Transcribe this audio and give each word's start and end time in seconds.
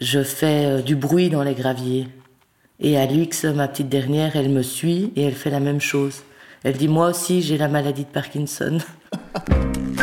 je 0.00 0.22
fais 0.22 0.82
du 0.82 0.96
bruit 0.96 1.30
dans 1.30 1.42
les 1.42 1.54
graviers. 1.54 2.08
Et 2.80 2.96
Alix, 2.96 3.44
ma 3.44 3.68
petite 3.68 3.88
dernière, 3.88 4.36
elle 4.36 4.48
me 4.48 4.62
suit 4.62 5.12
et 5.16 5.22
elle 5.22 5.34
fait 5.34 5.50
la 5.50 5.60
même 5.60 5.80
chose. 5.80 6.22
Elle 6.64 6.76
dit 6.76 6.88
Moi 6.88 7.08
aussi, 7.08 7.42
j'ai 7.42 7.58
la 7.58 7.68
maladie 7.68 8.04
de 8.04 8.10
Parkinson. 8.10 8.78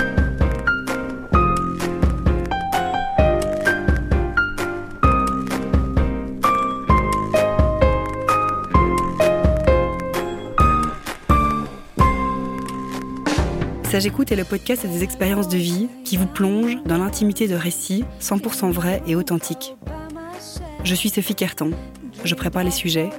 Sage 13.89 14.05
Écoute 14.05 14.33
est 14.33 14.35
le 14.35 14.43
podcast 14.43 14.85
des 14.85 15.01
expériences 15.01 15.47
de 15.47 15.55
vie 15.55 15.87
qui 16.03 16.17
vous 16.17 16.27
plonge 16.27 16.75
dans 16.85 16.97
l'intimité 16.97 17.47
de 17.47 17.55
récits 17.55 18.03
100% 18.19 18.69
vrais 18.69 19.01
et 19.07 19.15
authentiques. 19.15 19.77
Je 20.83 20.93
suis 20.93 21.07
Sophie 21.07 21.35
Carton, 21.35 21.71
je 22.25 22.35
prépare 22.35 22.65
les 22.65 22.71
sujets, 22.71 23.09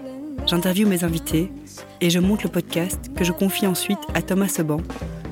j'interviewe 0.47 0.87
mes 0.87 1.05
invités 1.05 1.51
et 2.03 2.11
je 2.11 2.19
monte 2.19 2.43
le 2.43 2.51
podcast 2.51 3.11
que 3.17 3.25
je 3.25 3.33
confie 3.33 3.67
ensuite 3.67 3.99
à 4.13 4.21
Thomas 4.21 4.49
Seban 4.49 4.83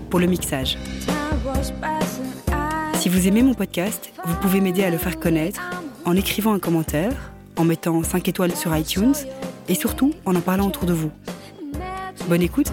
pour 0.08 0.20
le 0.20 0.26
mixage. 0.26 0.78
Si 2.94 3.10
vous 3.10 3.28
aimez 3.28 3.42
mon 3.42 3.52
podcast, 3.52 4.12
vous 4.24 4.36
pouvez 4.36 4.62
m'aider 4.62 4.84
à 4.84 4.90
le 4.90 4.96
faire 4.96 5.20
connaître 5.20 5.60
en 6.06 6.16
écrivant 6.16 6.54
un 6.54 6.58
commentaire, 6.58 7.12
en 7.56 7.64
mettant 7.64 8.02
5 8.02 8.26
étoiles 8.26 8.56
sur 8.56 8.74
iTunes 8.74 9.14
et 9.68 9.74
surtout 9.74 10.14
en 10.24 10.34
en 10.34 10.40
parlant 10.40 10.68
autour 10.68 10.86
de 10.86 10.94
vous. 10.94 11.10
Bonne 12.26 12.42
écoute 12.42 12.72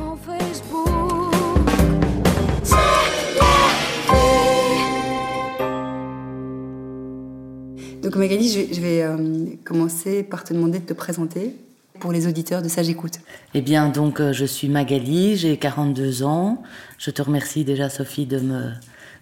Magali, 8.16 8.50
je 8.72 8.82
vais, 8.82 9.02
euh, 9.04 9.46
commencer 9.64 10.24
par 10.24 10.44
te 10.44 10.54
demander 10.54 10.80
de 10.80 10.86
te 10.86 10.94
présenter 10.94 11.56
pour 12.00 12.12
les 12.12 12.28
auditeurs 12.28 12.62
de 12.62 12.68
Sage 12.68 12.90
Écoute. 12.90 13.20
Eh 13.54 13.62
bien, 13.62 13.90
donc 13.90 14.20
euh, 14.20 14.34
je 14.34 14.46
suis 14.46 14.70
Magali, 14.70 15.36
j'ai 15.38 15.58
42 15.58 16.24
ans. 16.24 16.64
Je 16.98 17.12
te 17.12 17.22
remercie 17.22 17.64
déjà 17.64 17.90
Sophie 17.90 18.26
de 18.26 18.40
me 18.40 18.72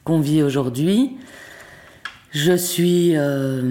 convier 0.04 0.44
aujourd'hui. 0.44 1.18
Je 2.32 2.56
suis 2.56 3.12
euh, 3.16 3.62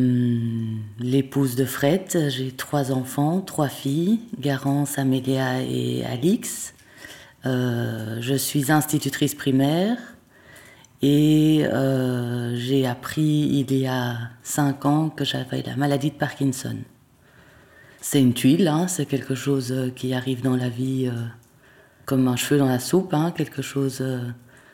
l'épouse 0.98 1.56
de 1.56 1.64
Fred, 1.64 2.28
j'ai 2.28 2.52
trois 2.52 2.92
enfants, 2.92 3.40
trois 3.40 3.68
filles, 3.68 4.20
Garance, 4.38 4.98
Amélia 4.98 5.62
et 5.62 6.04
Alix. 6.04 6.74
je 7.44 8.34
suis 8.36 8.70
institutrice 8.70 9.34
primaire, 9.34 9.96
et 11.02 11.64
euh, 11.64 12.54
j'ai 12.56 12.86
appris 12.86 13.22
il 13.22 13.72
y 13.72 13.86
a 13.86 14.16
cinq 14.42 14.84
ans 14.84 15.08
que 15.08 15.24
j'avais 15.24 15.62
la 15.62 15.76
maladie 15.76 16.10
de 16.10 16.16
Parkinson. 16.16 16.76
C'est 18.02 18.20
une 18.20 18.34
tuile, 18.34 18.68
hein, 18.68 18.86
c'est 18.88 19.06
quelque 19.06 19.34
chose 19.34 19.72
euh, 19.72 19.90
qui 19.90 20.12
arrive 20.14 20.42
dans 20.42 20.56
la 20.56 20.68
vie 20.68 21.06
euh, 21.06 21.12
comme 22.04 22.28
un 22.28 22.36
cheveu 22.36 22.58
dans 22.58 22.68
la 22.68 22.78
soupe, 22.78 23.14
hein, 23.14 23.32
quelque 23.34 23.62
chose 23.62 24.04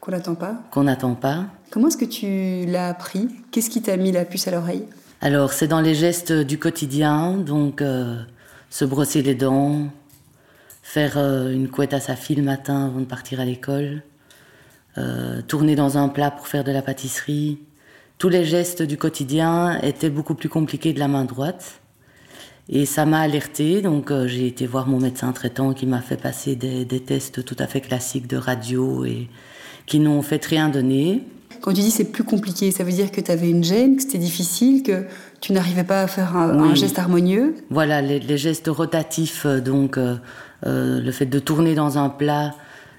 qu'on 0.00 0.10
n'attend 0.10 0.34
pas. 0.34 0.62
Qu'on 0.70 0.84
n'attend 0.84 1.14
pas. 1.14 1.46
Comment 1.70 1.88
est-ce 1.88 1.96
que 1.96 2.04
tu 2.04 2.70
l'as 2.70 2.88
appris? 2.88 3.28
Qu'est-ce 3.50 3.70
qui 3.70 3.82
t'a 3.82 3.96
mis 3.96 4.10
la 4.10 4.24
puce 4.24 4.48
à 4.48 4.50
l'oreille? 4.50 4.84
Alors 5.20 5.52
c'est 5.52 5.68
dans 5.68 5.80
les 5.80 5.94
gestes 5.94 6.32
du 6.32 6.58
quotidien, 6.58 7.36
donc 7.36 7.82
se 8.70 8.84
brosser 8.84 9.22
les 9.22 9.34
dents, 9.34 9.88
faire 10.82 11.18
une 11.18 11.68
couette 11.68 11.94
à 11.94 12.00
sa 12.00 12.16
fille 12.16 12.36
le 12.36 12.42
matin 12.42 12.86
avant 12.86 13.00
de 13.00 13.06
partir 13.06 13.40
à 13.40 13.44
l'école 13.44 14.02
euh, 14.98 15.42
tourner 15.46 15.76
dans 15.76 15.98
un 15.98 16.08
plat 16.08 16.30
pour 16.30 16.48
faire 16.48 16.64
de 16.64 16.72
la 16.72 16.80
pâtisserie. 16.80 17.58
Tous 18.16 18.30
les 18.30 18.46
gestes 18.46 18.80
du 18.80 18.96
quotidien 18.96 19.78
étaient 19.82 20.08
beaucoup 20.08 20.34
plus 20.34 20.48
compliqués 20.48 20.94
de 20.94 20.98
la 20.98 21.06
main 21.06 21.26
droite. 21.26 21.80
Et 22.70 22.86
ça 22.86 23.04
m'a 23.04 23.20
alerté, 23.20 23.82
donc 23.82 24.10
euh, 24.10 24.26
j'ai 24.26 24.46
été 24.46 24.66
voir 24.66 24.88
mon 24.88 24.98
médecin 24.98 25.30
traitant 25.32 25.74
qui 25.74 25.84
m'a 25.86 26.00
fait 26.00 26.16
passer 26.16 26.56
des, 26.56 26.86
tests 27.00 27.44
tout 27.44 27.56
à 27.58 27.66
fait 27.66 27.82
classiques 27.82 28.26
de 28.26 28.38
radio 28.38 29.04
et 29.04 29.28
qui 29.84 30.00
n'ont 30.00 30.22
fait 30.22 30.42
rien 30.44 30.70
donner. 30.70 31.22
Quand 31.60 31.74
tu 31.74 31.82
dis 31.82 31.90
c'est 31.90 32.10
plus 32.10 32.24
compliqué, 32.24 32.70
ça 32.70 32.82
veut 32.82 32.90
dire 32.90 33.12
que 33.12 33.20
tu 33.20 33.30
avais 33.30 33.50
une 33.50 33.62
gêne, 33.62 33.96
que 33.96 34.02
c'était 34.02 34.18
difficile, 34.18 34.82
que 34.82 35.04
tu 35.42 35.52
n'arrivais 35.52 35.84
pas 35.84 36.00
à 36.02 36.06
faire 36.06 36.36
un, 36.36 36.74
geste 36.74 36.98
harmonieux? 36.98 37.54
Voilà, 37.70 38.00
les, 38.00 38.38
gestes 38.38 38.68
rotatifs, 38.68 39.44
euh, 39.44 39.60
donc 39.60 39.98
le 40.64 41.10
fait 41.12 41.26
de 41.26 41.38
tourner 41.38 41.74
dans 41.74 41.98
un 41.98 42.08
plat, 42.08 42.54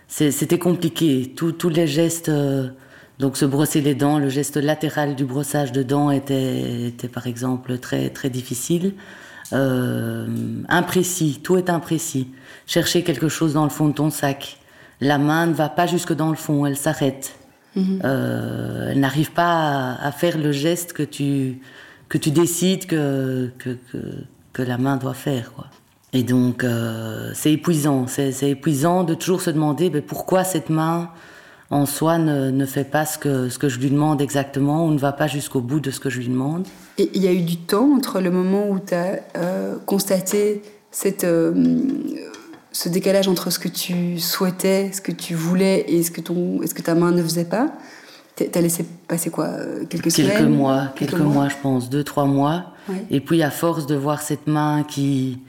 c'était 0.07 0.59
compliqué. 0.59 1.33
Tous 1.35 1.69
les 1.69 1.87
gestes, 1.87 2.29
euh, 2.29 2.69
donc 3.19 3.37
se 3.37 3.45
brosser 3.45 3.81
les 3.81 3.95
dents, 3.95 4.19
le 4.19 4.29
geste 4.29 4.57
latéral 4.57 5.15
du 5.15 5.25
brossage 5.25 5.71
de 5.71 5.83
dents 5.83 6.11
était, 6.11 6.87
était 6.87 7.07
par 7.07 7.27
exemple 7.27 7.77
très, 7.77 8.09
très 8.09 8.29
difficile. 8.29 8.93
Euh, 9.53 10.27
imprécis, 10.69 11.39
tout 11.43 11.57
est 11.57 11.69
imprécis. 11.69 12.29
Chercher 12.65 13.03
quelque 13.03 13.29
chose 13.29 13.53
dans 13.53 13.63
le 13.63 13.69
fond 13.69 13.87
de 13.89 13.93
ton 13.93 14.09
sac. 14.09 14.57
La 14.99 15.17
main 15.17 15.45
ne 15.47 15.53
va 15.53 15.69
pas 15.69 15.87
jusque 15.87 16.13
dans 16.13 16.29
le 16.29 16.35
fond, 16.35 16.65
elle 16.65 16.77
s'arrête. 16.77 17.35
Mhm. 17.75 18.01
Euh, 18.03 18.89
elle 18.91 18.99
n'arrive 18.99 19.31
pas 19.31 19.93
à, 19.93 20.11
faire 20.11 20.37
le 20.37 20.51
geste 20.51 20.93
que 20.93 21.03
tu, 21.03 21.59
que 22.09 22.17
tu 22.17 22.31
décides 22.31 22.87
que, 22.87 23.51
que, 23.59 23.77
que, 23.91 23.97
que 24.53 24.61
la 24.63 24.77
main 24.77 24.97
doit 24.97 25.13
faire. 25.13 25.53
Quoi. 25.53 25.67
Et 26.13 26.23
donc, 26.23 26.63
euh, 26.63 27.31
c'est 27.33 27.51
épuisant. 27.51 28.07
C'est 28.07 28.49
épuisant 28.49 29.03
de 29.03 29.13
toujours 29.13 29.41
se 29.41 29.49
demander 29.49 29.89
mais 29.89 30.01
pourquoi 30.01 30.43
cette 30.43 30.69
main 30.69 31.09
en 31.69 31.85
soi 31.85 32.17
ne, 32.17 32.49
ne, 32.49 32.65
fait 32.65 32.85
pas 32.85 33.05
ce 33.05 33.17
que, 33.17 33.49
ce 33.49 33.59
que 33.59 33.67
je 33.67 33.79
lui 33.79 33.89
demande 33.89 34.21
exactement 34.21 34.85
ou 34.85 34.91
ne 34.91 34.97
va 34.97 35.11
pas 35.11 35.27
jusqu'au 35.27 35.59
bout 35.59 35.81
de 35.81 35.91
ce 35.91 35.99
que 35.99 36.09
je 36.09 36.19
lui 36.19 36.29
demande. 36.29 36.65
Et 36.97 37.09
il 37.13 37.21
y 37.21 37.27
a 37.27 37.33
eu 37.33 37.41
du 37.41 37.57
temps 37.57 37.93
entre 37.93 38.21
le 38.21 38.31
moment 38.31 38.69
où 38.69 38.79
tu 38.79 38.93
as 38.93 39.19
euh, 39.35 39.75
constaté 39.85 40.61
cette, 40.91 41.25
euh, 41.25 41.53
ce 42.71 42.87
décalage 42.87 43.27
entre 43.27 43.49
ce 43.49 43.59
que 43.59 43.67
tu 43.67 44.17
souhaitais, 44.17 44.91
ce 44.93 45.01
que 45.01 45.11
tu 45.11 45.33
voulais 45.33 45.83
et 45.89 46.03
ce 46.03 46.11
que, 46.11 46.21
ton, 46.21 46.61
ce 46.65 46.73
que 46.73 46.81
ta 46.81 46.95
main 46.95 47.11
ne 47.11 47.21
faisait 47.21 47.45
pas? 47.45 47.73
T'as 48.35 48.61
laissé 48.61 48.85
passer 49.07 49.31
quoi 49.31 49.49
Quelques 49.89 50.11
semaines? 50.11 50.31
Quelques 50.31 50.47
mois, 50.47 50.93
quelques, 50.95 51.19
mois, 51.19 51.49
je 51.49 51.55
pense, 51.61 51.89
deux, 51.89 52.03
trois 52.03 52.25
mois. 52.25 52.65
Et 53.09 53.19
puis, 53.19 53.41
à 53.41 53.49
force 53.49 53.87
de 53.87 53.95
voir 53.95 54.21
cette 54.21 54.45
main 54.45 54.83
qui, 54.83 55.39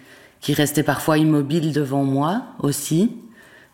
qui 0.41 0.55
restait 0.55 0.83
parfois 0.83 1.19
immobile 1.19 1.73
devant 1.73 2.05
moi 2.05 2.43
aussi. 2.61 3.11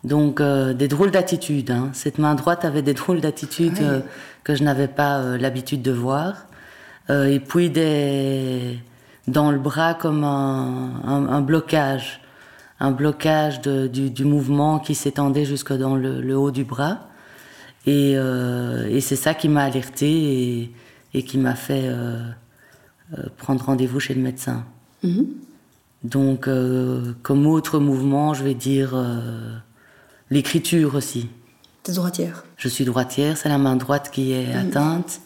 Donc 0.04 0.40
euh, 0.40 0.74
des 0.74 0.88
drôles 0.88 1.10
d'attitudes. 1.10 1.70
Hein. 1.70 1.90
Cette 1.92 2.18
main 2.18 2.34
droite 2.34 2.64
avait 2.64 2.82
des 2.82 2.94
drôles 3.00 3.20
d'attitudes 3.20 3.80
euh, 3.80 4.00
que 4.44 4.54
je 4.54 4.62
n'avais 4.62 4.88
pas 4.88 5.18
euh, 5.18 5.38
l'habitude 5.38 5.82
de 5.82 5.92
voir. 5.92 6.46
et 7.08 7.40
puis 7.40 7.70
des 7.70 8.78
dans 9.26 9.50
le 9.50 9.58
bras 9.58 9.94
comme 9.94 10.22
un, 10.22 11.00
un, 11.06 11.40
blocage, 11.40 12.20
un 12.78 12.90
blocage 12.90 13.62
de, 13.62 13.86
du, 13.86 14.10
du, 14.10 14.26
mouvement 14.26 14.78
qui 14.78 14.94
s'étendait 14.94 15.46
jusque 15.46 15.72
dans 15.72 15.96
le, 15.96 16.20
le, 16.20 16.36
haut 16.36 16.50
du 16.50 16.64
bras. 16.64 17.08
Et, 17.86 18.12
et 18.12 19.00
c'est 19.00 19.16
ça 19.16 19.32
qui 19.32 19.48
m'a 19.48 19.64
alerté 19.64 20.10
et, 20.10 20.72
et, 21.14 21.22
qui 21.22 21.38
m'a 21.38 21.54
fait 21.54 21.88
prendre 23.38 23.64
rendez-vous 23.64 23.98
chez 23.98 24.12
le 24.12 24.20
médecin. 24.20 24.66
Mm-hmm. 25.02 25.26
Donc, 26.04 26.48
euh, 26.48 27.14
comme 27.22 27.46
autre 27.46 27.78
mouvement, 27.78 28.34
je 28.34 28.44
vais 28.44 28.54
dire 28.54 28.92
euh, 28.94 29.56
l'écriture 30.30 30.94
aussi. 30.94 31.30
es 31.88 31.92
droitière 31.92 32.44
Je 32.58 32.68
suis 32.68 32.84
droitière, 32.84 33.38
c'est 33.38 33.48
la 33.48 33.56
main 33.56 33.76
droite 33.76 34.10
qui 34.12 34.32
est 34.32 34.54
mm. 34.54 34.68
atteinte. 34.68 35.20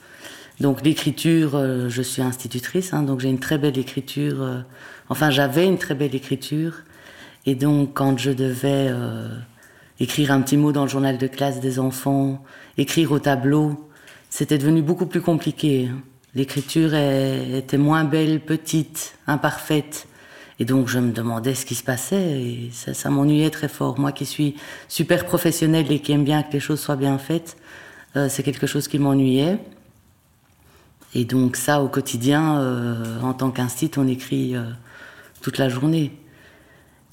Donc 0.61 0.85
l'écriture, 0.85 1.57
euh, 1.57 1.89
je 1.89 2.03
suis 2.03 2.23
institutrice, 2.23 2.93
hein, 2.93 3.03
donc 3.03 3.21
j'ai 3.21 3.29
une 3.29 3.41
très 3.41 3.59
belle 3.59 3.77
écriture. 3.77 4.65
enfin, 5.09 5.31
j'avais 5.31 5.67
une 5.67 5.79
très 5.79 5.97
belle 5.97 6.15
écriture. 6.15 6.75
Et 7.45 7.57
donc, 7.57 7.95
quand 7.95 8.17
je 8.19 8.31
devais 8.31 8.93
écrire 10.01 10.33
un 10.33 10.43
petit 10.43 10.57
mot 10.57 10.71
dans 10.71 10.83
le 10.83 10.89
journal 10.89 11.17
de 11.17 11.27
classe 11.27 11.61
des 11.61 11.79
enfants, 11.79 12.45
écrire 12.77 13.11
au 13.13 13.19
tableau, 13.19 13.89
c'était 14.29 14.59
devenu 14.59 14.83
beaucoup 14.83 15.07
plus 15.07 15.23
compliqué. 15.23 15.89
Hein. 15.91 16.03
L'écriture 16.35 16.95
était 16.95 17.79
moins 17.79 18.05
belle, 18.05 18.41
petite, 18.41 19.15
imparfaite. 19.27 20.08
Et 20.61 20.65
donc 20.65 20.89
je 20.89 20.99
me 20.99 21.13
demandais 21.13 21.55
ce 21.55 21.65
qui 21.65 21.75
se 21.75 21.85
passait 21.85 22.43
et 22.43 22.71
ça, 22.73 23.11
m'ennuyait 23.11 23.51
très 23.51 23.69
fort. 23.69 23.99
Moi 23.99 24.11
qui 24.11 24.27
suis 24.27 24.57
super 24.89 25.25
professionnelle 25.25 25.91
et 25.93 26.01
qui 26.01 26.13
aime 26.13 26.25
bien 26.25 26.43
que 26.43 26.53
les 26.53 26.61
choses 26.61 26.81
soient 26.81 26.97
bien 26.97 27.19
faites, 27.19 27.57
euh, 28.17 28.29
c'est 28.29 28.43
quelque 28.43 28.67
chose 28.67 28.89
qui 28.89 28.99
m'ennuyait. 28.99 29.59
Et 31.15 31.25
donc 31.25 31.57
ça 31.57 31.81
au 31.81 31.89
quotidien, 31.89 32.59
euh, 32.59 33.21
en 33.23 33.35
tant 33.35 33.51
qu'institut, 33.51 34.01
on 34.01 34.09
écrit 34.09 34.57
euh, 34.57 34.65
toute 35.43 35.59
la 35.59 35.69
journée. 35.69 36.13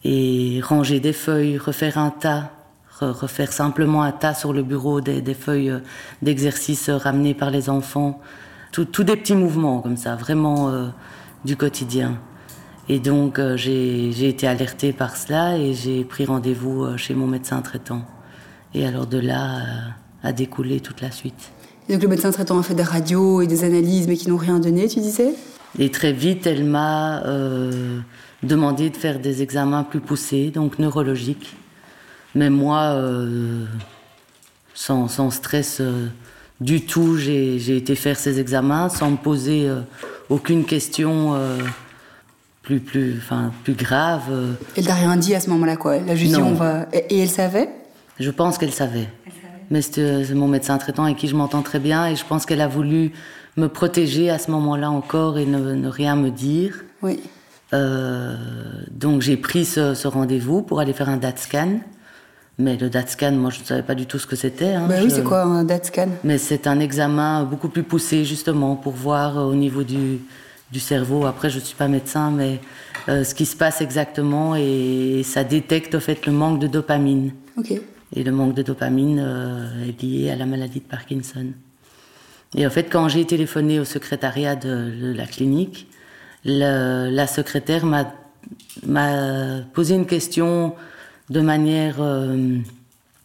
Et 0.04 0.60
ranger 0.64 1.00
des 1.00 1.14
feuilles, 1.14 1.58
refaire 1.58 1.98
un 2.00 2.10
tas, 2.10 2.52
refaire 3.00 3.52
simplement 3.52 4.02
un 4.02 4.12
tas 4.12 4.34
sur 4.34 4.54
le 4.54 4.64
bureau 4.64 5.02
des, 5.02 5.34
feuilles 5.34 5.74
d'exercice 6.22 6.90
ramenées 6.90 7.34
par 7.34 7.50
les 7.50 7.70
enfants. 7.70 8.22
Tous 8.72 9.04
des 9.04 9.16
petits 9.16 9.36
mouvements 9.36 9.82
comme 9.82 9.98
ça, 9.98 10.16
vraiment 10.16 10.92
du 11.44 11.58
quotidien. 11.58 12.20
Et 12.88 13.00
donc 13.00 13.40
euh, 13.40 13.58
j'ai 13.58 14.30
été 14.30 14.48
alertée 14.48 14.94
par 14.94 15.18
cela 15.18 15.58
et 15.58 15.74
j'ai 15.74 16.04
pris 16.04 16.26
rendez-vous 16.26 16.84
euh, 16.84 16.98
chez 16.98 17.16
mon 17.16 17.28
médecin 17.28 17.62
traitant. 17.62 18.04
Et 18.74 18.86
alors 18.86 19.08
de 19.08 19.18
là 19.18 19.58
euh, 19.58 19.64
a 20.24 20.34
découlé 20.34 20.80
toute 20.80 21.02
la 21.02 21.12
suite. 21.12 21.52
donc 21.90 22.02
le 22.02 22.08
médecin 22.08 22.32
traitant 22.32 22.60
a 22.60 22.64
fait 22.64 22.76
des 22.76 22.84
radios 22.84 23.42
et 23.42 23.48
des 23.48 23.64
analyses 23.64 24.08
mais 24.08 24.18
qui 24.18 24.30
n'ont 24.30 24.38
rien 24.38 24.60
donné, 24.60 24.88
tu 24.88 25.00
disais? 25.00 25.34
Et 25.78 25.92
très 25.92 26.14
vite, 26.14 26.48
elle 26.48 26.64
m'a 26.64 27.24
euh, 27.26 28.00
demandé 28.44 28.90
de 28.90 28.96
faire 28.96 29.20
des 29.20 29.42
examens 29.42 29.84
plus 29.84 30.00
poussés, 30.00 30.52
donc 30.52 30.80
neurologiques. 30.80 31.56
Mais 32.34 32.50
moi, 32.50 32.94
euh, 32.96 33.66
sans, 34.74 35.10
sans, 35.10 35.32
stress 35.32 35.80
euh, 35.82 36.08
du 36.62 36.86
tout, 36.86 37.18
j'ai 37.18 37.76
été 37.76 37.96
faire 37.96 38.18
ces 38.18 38.40
examens 38.40 38.88
sans 38.88 39.12
me 39.12 39.18
poser 39.18 39.70
aucune 40.30 40.64
question 40.64 41.36
plus, 42.66 42.80
plus, 42.80 43.16
enfin, 43.18 43.52
plus 43.64 43.74
grave. 43.74 44.24
Elle 44.76 44.86
t'a 44.86 44.96
rien 44.96 45.16
dit 45.16 45.36
à 45.36 45.40
ce 45.40 45.50
moment-là, 45.52 45.78
quoi 45.78 45.98
Elle 45.98 46.10
a 46.10 46.16
juste 46.16 46.34
dit 46.34 46.42
on 46.42 46.54
va. 46.54 46.88
Et, 46.92 47.20
elle 47.22 47.30
savait? 47.30 47.70
Je 48.20 48.32
pense 48.32 48.58
qu'elle 48.58 48.74
savait. 48.74 49.08
Mais 49.72 49.82
c'est 49.82 50.34
mon 50.34 50.48
médecin 50.48 50.78
traitant 50.78 51.06
avec 51.06 51.18
qui 51.18 51.28
je 51.28 51.36
m'entends 51.36 51.62
très 51.62 51.80
bien 51.80 52.08
et 52.08 52.16
je 52.16 52.26
pense 52.26 52.46
qu'elle 52.46 52.62
a 52.62 52.68
voulu 52.68 53.14
me 53.58 53.68
protéger 53.68 54.30
à 54.30 54.38
ce 54.38 54.52
moment-là 54.52 54.92
encore 54.92 55.38
et 55.38 55.46
ne, 55.46 55.88
rien 55.88 56.16
me 56.16 56.30
dire. 56.30 56.84
Oui. 57.02 57.20
Euh, 57.74 58.36
donc 58.92 59.22
j'ai 59.22 59.38
pris 59.38 59.66
ce, 59.66 60.08
rendez-vous 60.08 60.62
pour 60.62 60.80
aller 60.80 60.94
faire 60.94 61.10
un 61.10 61.18
DAT 61.18 61.38
scan. 61.38 61.80
Mais 62.58 62.78
le 62.78 62.90
DAT 62.90 63.08
scan, 63.08 63.34
moi 63.34 63.50
je 63.50 63.60
ne 63.60 63.66
savais 63.66 63.84
pas 63.84 63.96
du 63.96 64.06
tout 64.06 64.18
ce 64.18 64.28
que 64.28 64.36
c'était. 64.36 64.74
Hein. 64.74 64.86
Bah 64.88 64.96
oui, 65.04 65.12
c'est 65.12 65.24
quoi 65.24 65.44
un 65.44 65.64
DAT 65.64 65.86
scan? 65.86 66.08
Mais 66.24 66.38
c'est 66.38 66.68
un 66.68 66.80
examen 66.80 67.44
beaucoup 67.44 67.70
plus 67.70 67.84
poussé 67.84 68.24
justement 68.24 68.76
pour 68.76 68.94
voir 68.94 69.38
euh, 69.38 69.44
au 69.44 69.56
niveau 69.56 69.84
du, 69.84 70.20
du 70.72 70.80
cerveau. 70.80 71.26
Après, 71.26 71.50
je 71.50 71.60
ne 71.60 71.64
suis 71.64 71.76
pas 71.76 71.88
médecin, 71.88 72.32
mais 72.32 72.60
euh, 73.08 73.24
ce 73.24 73.36
qui 73.36 73.46
se 73.46 73.56
passe 73.56 73.82
exactement 73.82 74.56
et, 74.56 75.22
ça 75.24 75.44
détecte 75.44 75.96
au 75.96 76.00
fait 76.00 76.26
le 76.26 76.32
manque 76.32 76.60
de 76.60 76.68
dopamine. 76.68 77.34
Ok. 77.58 77.74
Et 78.16 78.24
le 78.24 78.32
manque 78.32 78.54
de 78.54 78.62
dopamine 78.62 79.20
est 79.88 80.02
lié 80.02 80.30
à 80.30 80.36
la 80.36 80.46
maladie 80.46 80.80
de 80.80 80.86
Parkinson. 80.86 81.48
Et 82.56 82.66
en 82.66 82.70
fait, 82.70 82.84
quand 82.84 83.10
j'ai 83.10 83.26
téléphoné 83.26 83.80
au 83.80 83.86
secrétariat 83.86 84.56
de, 84.56 85.14
la 85.16 85.26
clinique, 85.26 85.88
la 86.46 87.28
secrétaire 87.28 87.86
m'a 87.86 88.06
posé 89.74 89.96
une 89.96 90.06
question 90.06 90.76
de 91.30 91.42
manière 91.42 91.96
euh, 92.00 92.58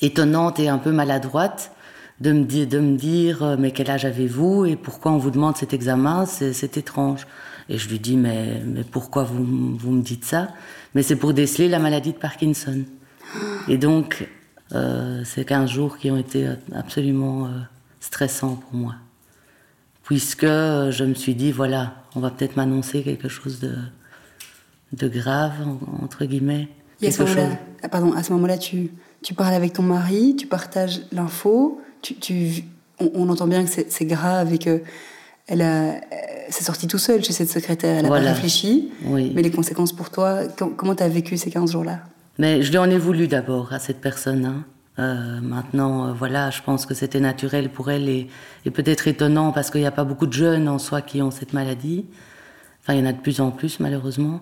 étonnante 0.01 0.59
et 0.59 0.69
un 0.69 0.79
peu 0.79 0.91
maladroite, 0.91 1.73
de 2.21 2.33
me, 2.33 2.45
dire, 2.45 2.67
de 2.67 2.79
me 2.79 2.97
dire 2.97 3.43
euh, 3.43 3.57
mais 3.59 3.71
quel 3.71 3.91
âge 3.91 4.05
avez-vous 4.05 4.67
et 4.67 4.77
pourquoi 4.77 5.13
on 5.13 5.19
vous 5.19 5.31
demande 5.31 5.57
cet 5.57 5.73
examen, 5.73 6.27
c'est 6.27 6.77
étrange. 6.77 7.27
Et 7.69 7.79
je 7.79 7.89
lui 7.89 7.99
dis 7.99 8.17
mais, 8.17 8.63
mais 8.65 8.85
pourquoi 8.85 9.25
vous, 9.25 9.77
vous 9.77 9.91
me 9.91 10.03
dites 10.03 10.25
ça? 10.25 10.49
Mais 10.95 11.03
c'est 11.03 11.17
pour 11.17 11.33
déceler 11.33 11.69
la 11.69 11.79
maladie 11.79 12.13
de 12.13 12.19
Parkinson. 12.19 12.85
Et 13.69 13.79
donc, 13.79 14.29
euh, 14.73 15.23
c'est 15.25 15.45
15 15.45 15.71
jours 15.71 15.99
qui 15.99 16.11
ont 16.11 16.17
été 16.17 16.49
absolument 16.73 17.49
stressants 18.01 18.57
pour 18.57 18.75
moi 18.75 18.95
puisque 20.11 20.45
je 20.45 21.05
me 21.05 21.15
suis 21.15 21.37
dit, 21.37 21.53
voilà, 21.53 21.95
on 22.17 22.21
va 22.21 22.31
peut-être 22.31 22.57
m'annoncer 22.57 23.05
quelque 23.05 23.29
chose 23.29 23.61
de, 23.61 23.77
de 24.93 25.07
grave, 25.07 25.53
entre 26.03 26.25
guillemets. 26.25 26.67
Et 27.01 27.07
à 27.07 27.13
ce 27.13 27.23
moment-là, 27.23 27.57
ah, 27.85 27.89
pardon, 27.89 28.13
à 28.15 28.25
ce 28.25 28.33
moment-là, 28.33 28.59
tu, 28.59 28.91
tu 29.23 29.35
parles 29.35 29.55
avec 29.55 29.75
ton 29.75 29.85
mari, 29.85 30.35
tu 30.37 30.49
partages 30.49 31.03
l'info, 31.13 31.81
tu, 32.03 32.15
tu, 32.17 32.65
on, 32.99 33.29
entend 33.29 33.47
bien 33.47 33.65
que 33.65 33.71
c'est 33.89 34.05
grave 34.05 34.53
et 34.53 34.59
que 34.59 34.83
elle 35.47 35.63
a, 35.63 35.95
c'est 36.49 36.65
sorti 36.65 36.87
tout 36.87 36.99
seul 36.99 37.25
chez 37.25 37.33
cette 37.33 37.51
secrétaire, 37.51 37.99
elle 37.99 38.07
a 38.07 38.09
pas 38.09 38.19
réfléchi. 38.19 38.91
Oui. 39.05 39.33
Mais 39.35 39.43
les 39.43 39.51
conséquences 39.51 39.93
pour 39.93 40.11
toi, 40.11 40.43
comment 40.77 40.95
tu 40.95 41.03
as 41.03 41.09
vécu 41.09 41.37
ces 41.37 41.51
15 41.51 41.73
jours-là? 41.73 42.01
Mais 42.39 42.63
je 42.63 42.71
lui 42.71 42.79
en 42.79 42.89
ai 42.89 42.99
voulu 42.99 43.29
d'abord 43.29 43.73
à 43.73 43.79
cette 43.79 44.01
personne. 44.01 44.45
Hein. 44.45 44.65
Euh, 44.99 45.41
maintenant, 45.41 46.09
euh, 46.09 46.13
voilà, 46.13 46.51
je 46.51 46.63
pense 46.63 46.87
que 46.87 46.95
c'était 46.95 47.21
naturel 47.21 47.71
pour 47.71 47.91
elle 47.91 48.09
et, 48.09 48.29
peut-être 48.73 49.09
étonnant 49.09 49.53
parce 49.53 49.71
qu'il 49.71 49.81
n'y 49.81 49.87
a 49.87 49.93
pas 49.93 50.05
beaucoup 50.05 50.27
de 50.27 50.33
jeunes 50.33 50.69
en 50.69 50.79
soi 50.79 51.01
qui 51.01 51.23
ont 51.23 51.31
cette 51.31 51.53
maladie. 51.53 52.05
Enfin, 52.83 52.95
il 52.95 53.01
y 53.01 53.03
en 53.03 53.07
a 53.07 53.13
de 53.13 53.21
plus 53.21 53.41
en 53.41 53.51
plus, 53.51 53.81
malheureusement. 53.81 54.41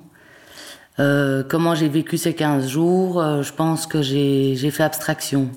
Euh, 0.98 1.42
comment 1.48 1.74
j'ai 1.74 1.88
vécu 1.88 2.18
ces 2.18 2.34
15 2.34 2.68
jours? 2.68 3.22
Je 3.42 3.52
pense 3.52 3.86
que 3.86 4.02
j'ai 4.02 4.70
fait 4.70 4.82
abstraction. 4.82 5.50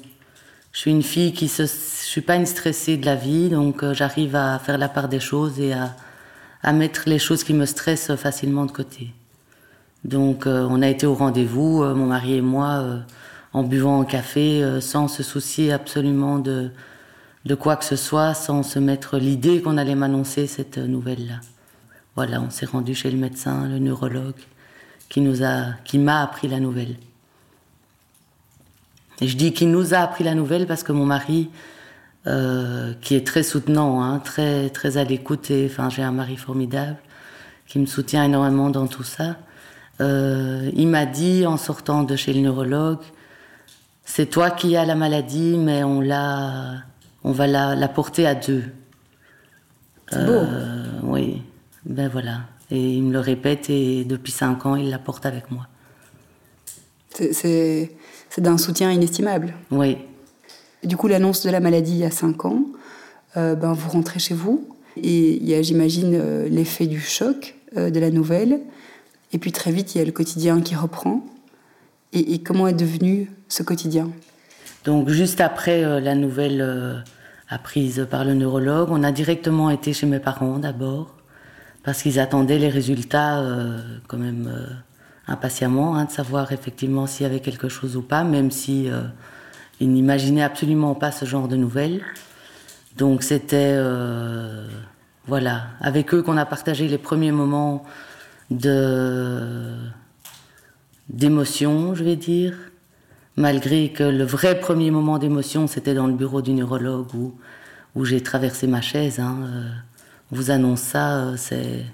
Je 0.71 0.79
suis 0.79 0.91
une 0.91 1.03
fille 1.03 1.33
qui 1.33 1.47
se. 1.47 1.63
Je 1.63 1.67
suis 1.67 2.21
pas 2.21 2.35
une 2.35 2.45
stressée 2.45 2.97
de 2.97 3.05
la 3.05 3.15
vie, 3.15 3.49
donc 3.49 3.83
j'arrive 3.93 4.35
à 4.35 4.59
faire 4.59 4.77
la 4.77 4.89
part 4.89 5.09
des 5.09 5.19
choses 5.19 5.59
et 5.59 5.73
à, 5.73 5.95
à, 6.63 6.73
mettre 6.73 7.03
les 7.07 7.19
choses 7.19 7.43
qui 7.43 7.53
me 7.53 7.65
stressent 7.65 8.15
facilement 8.15 8.65
de 8.65 8.71
côté. 8.71 9.13
Donc, 10.03 10.45
on 10.45 10.81
a 10.81 10.87
été 10.87 11.05
au 11.05 11.13
rendez-vous, 11.13 11.83
mon 11.83 12.07
mari 12.07 12.35
et 12.35 12.41
moi 12.41 13.03
en 13.53 13.63
buvant 13.63 14.01
un 14.01 14.05
café 14.05 14.63
euh, 14.63 14.79
sans 14.81 15.07
se 15.07 15.23
soucier 15.23 15.71
absolument 15.71 16.39
de, 16.39 16.71
de 17.45 17.55
quoi 17.55 17.75
que 17.75 17.85
ce 17.85 17.95
soit, 17.95 18.33
sans 18.33 18.63
se 18.63 18.79
mettre 18.79 19.17
l'idée 19.17 19.61
qu'on 19.61 19.77
allait 19.77 19.95
m'annoncer 19.95 20.47
cette 20.47 20.77
nouvelle-là. 20.77 21.41
Voilà, 22.15 22.41
on 22.41 22.49
s'est 22.49 22.65
rendu 22.65 22.95
chez 22.95 23.11
le 23.11 23.17
médecin, 23.17 23.67
le 23.67 23.79
neurologue, 23.79 24.39
qui 25.09 25.21
nous 25.21 25.43
a, 25.43 25.73
qui 25.85 25.97
m'a 25.97 26.21
appris 26.21 26.47
la 26.47 26.59
nouvelle. 26.59 26.95
Et 29.21 29.27
je 29.27 29.37
dis 29.37 29.53
qu'il 29.53 29.69
nous 29.69 29.93
a 29.93 29.99
appris 29.99 30.23
la 30.23 30.33
nouvelle 30.33 30.65
parce 30.65 30.81
que 30.83 30.91
mon 30.91 31.05
mari, 31.05 31.49
euh, 32.27 32.93
qui 33.01 33.15
est 33.15 33.25
très 33.25 33.43
soutenant, 33.43 34.03
hein, 34.03 34.19
très 34.19 34.69
très 34.71 34.97
à 34.97 35.03
l'écoute, 35.03 35.51
et 35.51 35.67
enfin 35.71 35.89
j'ai 35.89 36.01
un 36.01 36.11
mari 36.11 36.37
formidable 36.37 36.97
qui 37.67 37.79
me 37.79 37.85
soutient 37.85 38.23
énormément 38.23 38.69
dans 38.71 38.87
tout 38.87 39.03
ça. 39.03 39.37
Euh, 40.01 40.69
il 40.75 40.87
m'a 40.87 41.05
dit 41.05 41.45
en 41.45 41.57
sortant 41.57 42.03
de 42.03 42.15
chez 42.15 42.33
le 42.33 42.41
neurologue, 42.41 42.99
c'est 44.03 44.25
toi 44.25 44.49
qui 44.49 44.75
as 44.75 44.85
la 44.85 44.95
maladie, 44.95 45.55
mais 45.57 45.83
on 45.83 46.01
l'a, 46.01 46.83
on 47.23 47.31
va 47.31 47.45
la, 47.45 47.87
porter 47.87 48.25
à 48.25 48.33
deux. 48.33 48.63
C'est 50.09 50.25
beau. 50.25 50.31
Euh, 50.31 50.85
oui, 51.03 51.43
ben 51.85 52.09
voilà. 52.09 52.41
Et 52.71 52.93
il 52.93 53.03
me 53.03 53.13
le 53.13 53.19
répète 53.19 53.69
et 53.69 54.03
depuis 54.03 54.31
cinq 54.31 54.65
ans, 54.65 54.75
il 54.75 54.89
la 54.89 54.97
porte 54.97 55.25
avec 55.25 55.51
moi. 55.51 55.67
C'est 57.09 57.91
d'un 58.37 58.57
soutien 58.57 58.91
inestimable. 58.91 59.53
Oui. 59.71 59.97
Du 60.83 60.97
coup, 60.97 61.07
l'annonce 61.07 61.43
de 61.43 61.49
la 61.49 61.59
maladie 61.59 61.93
il 61.93 61.97
y 61.99 62.05
a 62.05 62.11
cinq 62.11 62.45
ans, 62.45 62.65
euh, 63.37 63.55
ben 63.55 63.73
vous 63.73 63.89
rentrez 63.89 64.19
chez 64.19 64.33
vous 64.33 64.67
et 64.97 65.35
il 65.35 65.47
y 65.47 65.53
a, 65.53 65.61
j'imagine, 65.61 66.15
euh, 66.15 66.49
l'effet 66.49 66.87
du 66.87 66.99
choc 66.99 67.55
de 67.75 67.99
la 67.99 68.11
nouvelle. 68.11 68.59
Et 69.33 69.37
puis 69.37 69.51
très 69.51 69.71
vite, 69.71 69.95
il 69.95 69.99
y 69.99 70.01
a 70.01 70.05
le 70.05 70.11
quotidien 70.11 70.61
qui 70.61 70.75
reprend. 70.75 71.25
Et, 72.13 72.39
comment 72.39 72.67
est 72.67 72.73
devenu 72.73 73.31
ce 73.47 73.63
quotidien? 73.63 74.11
Donc 74.83 75.09
juste 75.09 75.39
après 75.39 75.83
euh, 75.83 75.99
la 75.99 76.15
nouvelle 76.15 76.61
euh, 76.61 76.95
apprise 77.47 78.05
par 78.09 78.25
le 78.25 78.33
neurologue, 78.33 78.89
on 78.91 79.03
a 79.03 79.11
directement 79.11 79.69
été 79.69 79.93
chez 79.93 80.07
mes 80.07 80.19
parents 80.19 80.59
d'abord, 80.59 81.15
parce 81.83 82.01
qu'ils 82.01 82.19
attendaient 82.19 82.57
les 82.57 82.67
résultats 82.67 83.39
euh, 83.39 83.79
quand 84.07 84.17
même 84.17 84.51
impatiemment, 85.27 85.95
hein, 85.95 86.05
de 86.05 86.11
savoir 86.11 86.51
effectivement 86.51 87.07
s'il 87.07 87.23
y 87.25 87.29
avait 87.29 87.39
quelque 87.39 87.69
chose 87.69 87.95
ou 87.95 88.01
pas, 88.01 88.23
même 88.23 88.51
si 88.51 88.89
ils 89.79 89.91
n'imaginaient 89.91 90.43
absolument 90.43 90.95
pas 90.95 91.11
ce 91.11 91.25
genre 91.25 91.47
de 91.47 91.55
nouvelles. 91.55 92.01
Donc 92.97 93.23
c'était 93.23 93.77
voilà, 95.27 95.67
avec 95.79 96.13
eux 96.13 96.21
qu'on 96.21 96.37
a 96.37 96.45
partagé 96.45 96.87
les 96.87 96.97
premiers 96.97 97.31
moments 97.31 97.85
de 98.49 99.77
d'émotion, 101.11 101.93
je 101.93 102.03
vais 102.03 102.15
dire, 102.15 102.55
malgré 103.35 103.91
que 103.91 104.03
le 104.03 104.23
vrai 104.23 104.59
premier 104.59 104.91
moment 104.91 105.17
d'émotion, 105.17 105.67
c'était 105.67 105.93
dans 105.93 106.07
le 106.07 106.13
bureau 106.13 106.41
du 106.41 106.53
neurologue 106.53 107.13
où, 107.13 107.35
où 107.95 108.05
j'ai 108.05 108.21
traversé 108.21 108.67
ma 108.67 108.81
chaise. 108.81 109.19
Hein. 109.19 109.37
Euh, 109.43 109.69
on 110.31 110.35
vous 110.35 110.51
annonce 110.51 110.81
ça, 110.81 111.17
euh, 111.17 111.37
c'est... 111.37 111.85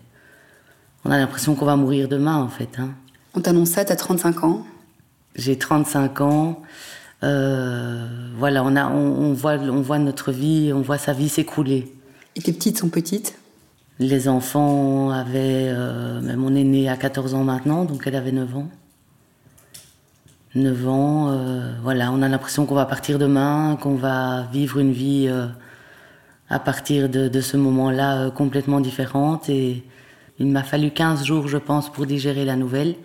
On 1.05 1.12
a 1.12 1.17
l'impression 1.17 1.55
qu'on 1.55 1.65
va 1.65 1.75
mourir 1.75 2.07
demain, 2.07 2.36
en 2.36 2.50
fait. 2.50 2.77
Hein. 2.79 2.91
On 3.38 3.39
t'annonce 3.39 3.70
ça, 3.70 3.86
t'as 3.86 3.96
35 3.96 4.44
ans 4.46 4.65
J'ai 5.36 5.60
35 5.60 6.22
ans. 6.22 6.63
Euh, 7.22 8.08
voilà, 8.36 8.63
on, 8.63 8.75
a, 8.75 8.89
on, 8.89 9.32
voit, 9.34 9.58
on 9.60 9.82
voit 9.82 10.00
notre 10.00 10.32
vie, 10.32 10.72
on 10.74 10.82
voit 10.82 10.98
sa 10.98 11.13
vie 11.13 11.29
s'écrouler. 11.29 11.94
Et 12.36 12.41
tes 12.41 12.51
petites 12.51 12.79
sont 12.79 12.89
petites? 12.89 13.38
Les 14.00 14.27
enfants 14.27 15.12
avaient... 15.12 15.72
même 16.24 16.38
mon 16.38 16.56
aîné 16.56 16.89
a 16.89 16.98
14 16.98 17.36
ans 17.36 17.44
maintenant, 17.44 17.86
donc 17.86 18.08
elle 18.08 18.15
avait 18.15 18.32
9 18.32 18.58
ans. 18.58 18.70
9 20.56 20.88
ans, 20.88 21.29
euh, 21.29 21.74
voilà, 21.84 22.12
on 22.12 22.24
a 22.24 22.27
l'impression 22.27 22.65
qu'on 22.65 22.74
va 22.74 22.88
partir 22.88 23.20
demain, 23.20 23.77
qu'on 23.79 23.94
va 23.94 24.48
vivre 24.51 24.79
une 24.79 24.94
vie 24.94 25.27
euh, 25.29 25.46
à 26.50 26.58
partir 26.58 27.08
de, 27.08 27.39
ce 27.41 27.56
moment-là 27.56 28.17
euh, 28.17 28.32
complètement 28.32 28.79
différente. 28.79 29.48
Et 29.48 29.84
il 30.39 30.48
m'a 30.48 30.63
fallu 30.63 30.89
15 30.89 31.24
jours, 31.24 31.48
je 31.48 31.58
pense, 31.58 31.91
pour 31.91 32.08
digérer 32.08 32.46
la 32.46 32.56
nouvelle. 32.56 32.96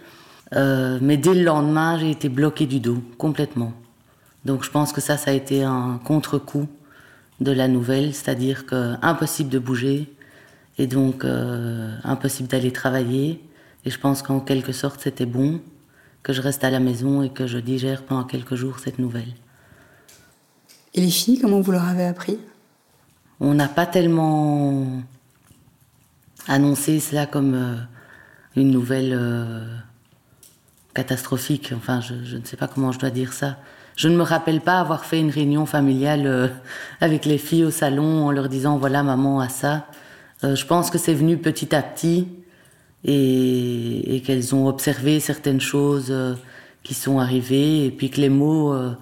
Mais 0.55 1.17
dès 1.17 1.35
le 1.35 1.45
lendemain, 1.45 1.99
j'ai 1.99 2.11
été 2.11 2.29
bloquée 2.29 2.67
du 2.67 2.81
dos, 2.81 3.03
complètement. 3.19 3.73
Donc 4.45 4.65
je 4.65 4.71
pense 4.71 4.93
que 4.93 5.01
ça, 5.01 5.17
ça 5.17 5.31
a 5.31 5.35
été 5.35 5.63
un 5.63 6.01
contre-coup 6.05 6.69
de 7.41 7.53
la 7.53 7.69
nouvelle, 7.69 8.15
c'est-à-dire 8.15 8.67
que 8.67 8.95
impossible 9.03 9.51
de 9.51 9.59
bouger 9.59 10.13
et 10.79 10.87
donc 10.87 11.25
impossible 12.05 12.49
d'aller 12.49 12.73
travailler. 12.73 13.43
Et 13.85 13.91
je 13.91 13.99
pense 13.99 14.23
qu'en 14.23 14.41
quelque 14.41 14.73
sorte, 14.73 15.01
c'était 15.01 15.27
bon 15.27 15.61
que 16.23 16.33
je 16.33 16.41
reste 16.41 16.63
à 16.63 16.71
la 16.71 16.79
maison 16.79 17.23
et 17.23 17.31
que 17.31 17.47
je 17.47 17.59
digère 17.59 18.05
pendant 18.05 18.25
quelques 18.25 18.55
jours 18.55 18.79
cette 18.79 18.99
nouvelle. 18.99 19.35
Et 20.95 21.01
les 21.01 21.11
filles, 21.11 21.41
comment 21.41 21.61
vous 21.61 21.73
leur 21.73 21.85
avez 21.85 22.05
appris? 22.05 22.39
On 23.41 23.55
n'a 23.55 23.67
pas 23.67 23.87
tellement 23.87 24.87
annoncé 26.47 27.01
cela 27.01 27.27
comme 27.27 27.87
une 28.55 28.71
nouvelle 28.71 29.19
catastrophique. 30.95 31.73
Enfin, 31.77 32.01
je, 32.01 32.37
ne 32.37 32.45
sais 32.45 32.57
pas 32.57 32.69
comment 32.69 32.93
je 32.93 32.99
dois 32.99 33.11
dire 33.11 33.33
ça. 33.33 33.57
Je 33.97 34.09
ne 34.09 34.17
me 34.17 34.23
rappelle 34.23 34.61
pas 34.61 34.81
avoir 34.81 35.05
fait 35.05 35.21
une 35.21 35.31
réunion 35.31 35.67
familiale 35.67 36.51
avec 37.01 37.27
les 37.27 37.37
filles 37.37 37.65
au 37.65 37.71
salon 37.71 38.27
en 38.27 38.31
leur 38.31 38.49
disant 38.49 38.79
voilà 38.79 39.03
maman 39.03 39.41
a 39.41 39.51
ça. 39.51 39.87
je 40.43 40.65
pense 40.65 40.91
que 40.91 40.97
c'est 40.97 41.13
venu 41.13 41.37
petit 41.37 41.75
à 41.75 41.83
petit 41.83 42.27
et, 43.05 44.23
qu'elles 44.25 44.55
ont 44.55 44.67
observé 44.69 45.21
certaines 45.21 45.61
choses 45.61 46.09
euh, 46.11 46.35
qui 46.83 46.95
sont 46.95 47.19
arrivées 47.19 47.87
et 47.87 47.91
puis 47.91 48.11
que 48.11 48.21
les 48.21 48.29
mots 48.29 48.73
euh, 48.73 48.93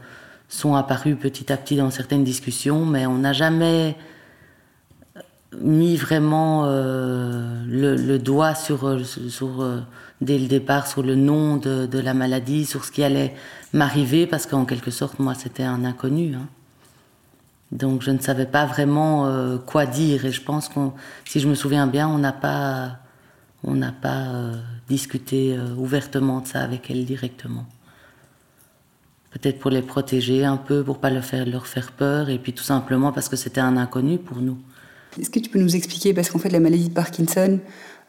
sont 0.49 0.75
apparus 0.75 1.16
petit 1.16 1.52
à 1.52 1.56
petit 1.56 1.76
dans 1.76 1.90
certaines 1.90 2.25
discussions, 2.25 2.85
mais 2.87 3.06
on 3.06 3.18
n'a 3.18 3.32
jamais 3.32 3.97
mis 5.59 5.97
vraiment 5.97 6.64
euh, 6.66 7.64
le, 7.66 8.19
doigt 8.19 8.54
sur, 8.54 9.04
sur 9.04 9.83
dès 10.21 10.38
le 10.38 10.47
départ 10.47 10.87
sur 10.87 11.02
le 11.02 11.14
nom 11.16 11.57
de, 11.57 11.87
de, 11.87 11.99
la 11.99 12.14
maladie, 12.14 12.64
sur 12.66 12.85
ce 12.85 12.92
qui 12.92 13.02
allait 13.02 13.35
m'arriver, 13.73 14.26
parce 14.26 14.47
qu'en 14.47 14.64
quelque 14.64 14.90
sorte, 14.90 15.19
moi, 15.19 15.35
c'était 15.35 15.64
un 15.64 15.85
inconnu. 15.85 16.35
Hein. 16.35 16.47
Donc, 17.73 18.02
je 18.02 18.11
ne 18.11 18.19
savais 18.19 18.47
pas 18.47 18.66
vraiment 18.66 19.59
quoi 19.66 19.87
dire, 19.87 20.25
et 20.25 20.33
je 20.33 20.42
pense 20.42 20.69
qu'on, 20.69 20.92
si 21.25 21.40
je 21.40 21.49
me 21.49 21.54
souviens 21.54 21.87
bien, 21.87 22.09
on 22.09 22.19
n'a 22.19 22.33
pas 22.33 22.99
on 23.64 23.75
n'a 23.75 23.92
pas 23.92 24.26
euh, 24.28 24.57
discuté 24.88 25.57
euh, 25.57 25.75
ouvertement 25.76 26.40
de 26.40 26.47
ça 26.47 26.62
avec 26.62 26.90
elle 26.90 27.04
directement. 27.04 27.66
Peut-être 29.30 29.59
pour 29.59 29.71
les 29.71 29.83
protéger 29.83 30.45
un 30.45 30.57
peu, 30.57 30.83
pour 30.83 30.99
pas 30.99 31.11
leur 31.11 31.25
faire, 31.25 31.47
leur 31.47 31.66
faire 31.66 31.92
peur, 31.92 32.30
et 32.30 32.38
puis 32.38 32.52
tout 32.52 32.64
simplement 32.64 33.12
parce 33.12 33.28
que 33.28 33.37
c'était 33.37 33.61
un 33.61 33.76
inconnu 33.76 34.19
pour 34.19 34.38
nous. 34.38 34.59
Est-ce 35.19 35.31
que 35.31 35.38
tu 35.38 35.50
peux 35.50 35.59
nous 35.59 35.75
expliquer, 35.75 36.14
parce 36.14 36.31
qu'en 36.31 36.38
fait 36.38 36.50
la 36.50 36.61
maladie 36.61 36.88
de 36.88 36.95
Parkinson, 36.95 37.59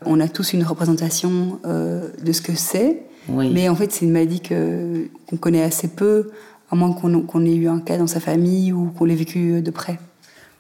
on 0.05 0.19
a 0.19 0.27
tous 0.27 0.53
une 0.53 0.63
représentation 0.63 1.59
euh, 1.65 2.09
de 2.23 2.31
ce 2.31 2.41
que 2.41 2.55
c'est, 2.55 3.03
mais 3.29 3.69
en 3.69 3.75
fait 3.75 3.91
c'est 3.91 4.05
une 4.05 4.11
maladie 4.11 4.41
qu'on 4.41 5.37
connaît 5.37 5.63
assez 5.63 5.87
peu, 5.87 6.31
à 6.69 6.75
moins 6.75 6.93
qu'on 6.93 7.45
ait 7.45 7.55
eu 7.55 7.67
un 7.67 7.79
cas 7.79 7.97
dans 7.97 8.07
sa 8.07 8.19
famille 8.19 8.71
ou 8.71 8.91
qu'on 8.97 9.05
l'ait 9.05 9.15
vécu 9.15 9.61
de 9.61 9.71
près. 9.71 9.99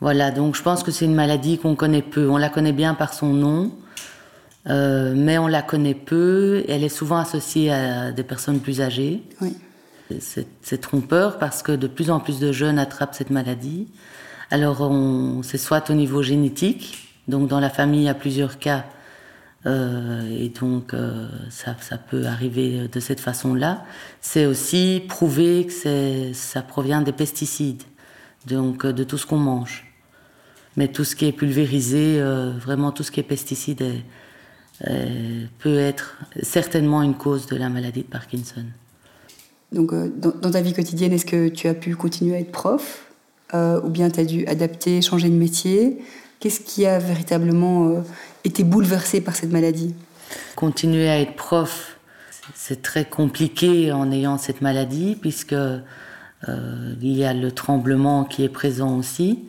Voilà, 0.01 0.31
donc 0.31 0.55
je 0.55 0.63
pense 0.63 0.81
que 0.81 0.91
c'est 0.91 1.05
une 1.05 1.13
maladie 1.13 1.59
qu'on 1.59 1.75
connaît 1.75 2.01
peu. 2.01 2.27
On 2.27 2.37
la 2.37 2.49
connaît 2.49 2.73
bien 2.73 2.95
par 2.95 3.13
son 3.13 3.27
nom, 3.27 3.71
euh, 4.67 5.13
mais 5.15 5.37
on 5.37 5.47
la 5.47 5.61
connaît 5.61 5.93
peu. 5.93 6.63
Elle 6.67 6.83
est 6.83 6.89
souvent 6.89 7.17
associée 7.17 7.71
à 7.71 8.11
des 8.11 8.23
personnes 8.23 8.59
plus 8.59 8.81
âgées. 8.81 9.23
Oui. 9.41 9.55
C'est 10.19 10.81
trompeur 10.81 11.37
parce 11.37 11.63
que 11.63 11.71
de 11.71 11.87
plus 11.87 12.09
en 12.11 12.19
plus 12.19 12.39
de 12.39 12.51
jeunes 12.51 12.79
attrapent 12.79 13.15
cette 13.15 13.29
maladie. 13.29 13.87
Alors, 14.51 14.91
c'est 15.43 15.57
soit 15.57 15.89
au 15.89 15.93
niveau 15.93 16.21
génétique, 16.21 17.09
donc 17.27 17.47
dans 17.47 17.59
la 17.59 17.69
famille, 17.69 18.01
il 18.01 18.05
y 18.05 18.09
a 18.09 18.13
plusieurs 18.13 18.59
cas, 18.59 18.85
euh, 19.65 20.29
et 20.29 20.49
donc 20.49 20.93
euh, 20.93 21.27
ça, 21.49 21.75
ça, 21.79 21.97
peut 21.97 22.25
arriver 22.25 22.87
de 22.87 22.99
cette 22.99 23.19
façon-là. 23.19 23.85
C'est 24.19 24.45
aussi 24.45 25.03
prouvé 25.07 25.67
que 25.67 26.33
ça 26.33 26.61
provient 26.61 27.01
des 27.01 27.13
pesticides, 27.13 27.83
donc 28.45 28.85
de 28.85 29.03
tout 29.03 29.17
ce 29.17 29.25
qu'on 29.25 29.37
mange. 29.37 29.85
Mais 30.77 30.87
tout 30.87 31.03
ce 31.03 31.15
qui 31.15 31.25
est 31.25 31.31
pulvérisé, 31.31 32.21
vraiment 32.59 32.91
tout 32.91 33.03
ce 33.03 33.11
qui 33.11 33.19
est 33.19 33.23
pesticide 33.23 33.81
est, 33.81 34.03
euh, 34.87 35.45
peut 35.59 35.77
être 35.77 36.17
certainement 36.41 37.03
une 37.03 37.13
cause 37.13 37.45
de 37.45 37.55
la 37.55 37.69
maladie 37.69 38.01
de 38.01 38.07
Parkinson. 38.07 38.63
Donc, 39.71 39.93
euh, 39.93 40.09
dans, 40.09 40.49
ta 40.49 40.61
vie 40.61 40.73
quotidienne, 40.73 41.13
est-ce 41.13 41.25
que 41.25 41.49
tu 41.49 41.67
as 41.67 41.75
pu 41.75 41.95
continuer 41.95 42.35
à 42.35 42.39
être 42.39 42.51
prof? 42.51 43.10
Euh, 43.53 43.81
ou 43.81 43.89
bien 43.89 44.09
tu 44.09 44.19
as 44.19 44.25
dû 44.25 44.45
adapter, 44.45 45.01
changer 45.01 45.29
de 45.29 45.35
métier. 45.35 45.99
Qu'est-ce 46.39 46.61
qui 46.61 46.85
a 46.85 46.99
véritablement 46.99 48.03
été 48.43 48.63
bouleversé 48.63 49.21
par 49.21 49.35
cette 49.35 49.51
maladie? 49.51 49.93
Continuer 50.55 51.09
à 51.09 51.19
être 51.19 51.35
prof, 51.35 51.97
c'est 52.55 52.81
très 52.81 53.05
compliqué 53.05 53.91
en 53.91 54.11
ayant 54.11 54.37
cette 54.37 54.61
maladie, 54.61 55.15
puisque 55.21 55.55
il 56.47 57.13
y 57.13 57.23
a 57.23 57.33
le 57.33 57.51
tremblement 57.51 58.23
qui 58.23 58.43
est 58.43 58.49
présent 58.49 58.97
aussi, 58.97 59.43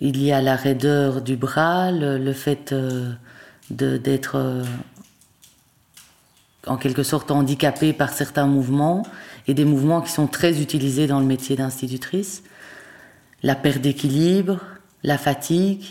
il 0.00 0.22
y 0.22 0.32
a 0.32 0.40
la 0.40 0.56
raideur 0.56 1.20
du 1.20 1.36
bras, 1.36 1.92
le, 1.92 2.32
fait 2.32 2.74
d'être 3.70 4.36
euh, 4.36 4.64
en 6.66 6.76
quelque 6.76 7.02
sorte 7.02 7.30
handicapé 7.30 7.92
par 7.92 8.10
certains 8.10 8.46
mouvements 8.46 9.04
et 9.46 9.54
des 9.54 9.64
mouvements 9.64 10.00
qui 10.00 10.10
sont 10.10 10.26
très 10.26 10.60
utilisés 10.62 11.06
dans 11.06 11.20
le 11.20 11.26
métier 11.26 11.54
d'institutrice. 11.54 12.42
La 13.42 13.54
perte 13.54 13.80
d'équilibre, 13.80 14.60
la 15.02 15.18
fatigue. 15.18 15.84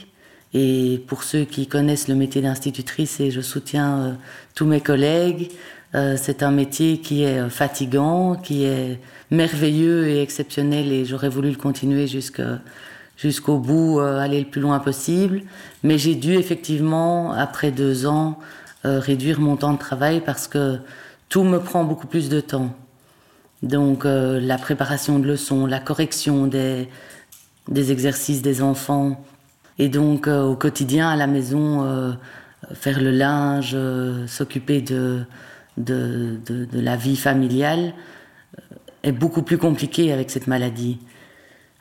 Et 0.53 1.03
pour 1.07 1.23
ceux 1.23 1.43
qui 1.43 1.67
connaissent 1.67 2.07
le 2.07 2.15
métier 2.15 2.41
d'institutrice, 2.41 3.19
et 3.19 3.29
je 3.29 3.41
soutiens 3.41 3.99
euh, 3.99 4.13
tous 4.55 4.65
mes 4.65 4.81
collègues, 4.81 5.51
euh, 5.95 6.15
c'est 6.19 6.41
un 6.43 6.51
métier 6.51 6.99
qui 6.99 7.23
est 7.23 7.49
fatigant, 7.49 8.35
qui 8.35 8.63
est 8.63 8.99
merveilleux 9.31 10.07
et 10.07 10.21
exceptionnel 10.21 10.91
et 10.91 11.05
j'aurais 11.05 11.29
voulu 11.29 11.51
le 11.51 11.55
continuer 11.55 12.07
jusqu'au 12.07 13.57
bout, 13.57 13.99
euh, 13.99 14.19
aller 14.19 14.39
le 14.39 14.47
plus 14.47 14.61
loin 14.61 14.79
possible. 14.79 15.41
Mais 15.83 15.97
j'ai 15.97 16.15
dû 16.15 16.33
effectivement, 16.33 17.31
après 17.33 17.71
deux 17.71 18.05
ans, 18.05 18.39
euh, 18.85 18.99
réduire 18.99 19.39
mon 19.39 19.55
temps 19.55 19.73
de 19.73 19.77
travail 19.77 20.21
parce 20.21 20.47
que 20.47 20.79
tout 21.27 21.43
me 21.43 21.59
prend 21.59 21.83
beaucoup 21.83 22.07
plus 22.07 22.29
de 22.29 22.39
temps. 22.39 22.73
Donc 23.61 24.05
euh, 24.05 24.39
la 24.39 24.57
préparation 24.57 25.19
de 25.19 25.27
leçons, 25.27 25.65
la 25.65 25.79
correction 25.79 26.47
des, 26.47 26.87
des 27.69 27.91
exercices 27.91 28.41
des 28.41 28.61
enfants, 28.61 29.23
et 29.77 29.87
donc 29.87 30.27
au 30.27 30.55
quotidien 30.55 31.09
à 31.09 31.15
la 31.15 31.27
maison, 31.27 32.17
faire 32.73 32.99
le 33.01 33.11
linge, 33.11 33.77
s'occuper 34.27 34.81
de, 34.81 35.21
de, 35.77 36.37
de, 36.45 36.65
de, 36.65 36.79
la 36.81 36.97
vie 36.97 37.15
familiale, 37.15 37.93
est 39.03 39.11
beaucoup 39.11 39.43
plus 39.43 39.57
compliqué 39.57 40.11
avec 40.11 40.29
cette 40.29 40.47
maladie. 40.47 40.97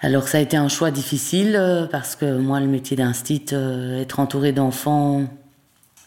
Alors 0.01 0.29
ça 0.29 0.39
a 0.39 0.41
été 0.41 0.57
un 0.57 0.69
choix 0.69 0.91
difficile 0.91 1.57
euh, 1.57 1.87
parce 1.87 2.15
que 2.15 2.39
moi, 2.39 2.61
le 2.61 2.67
métier 2.67 2.97
d'instit, 2.97 3.47
euh, 3.53 4.01
être 4.01 4.21
entouré 4.21 4.53
d'enfants, 4.53 5.25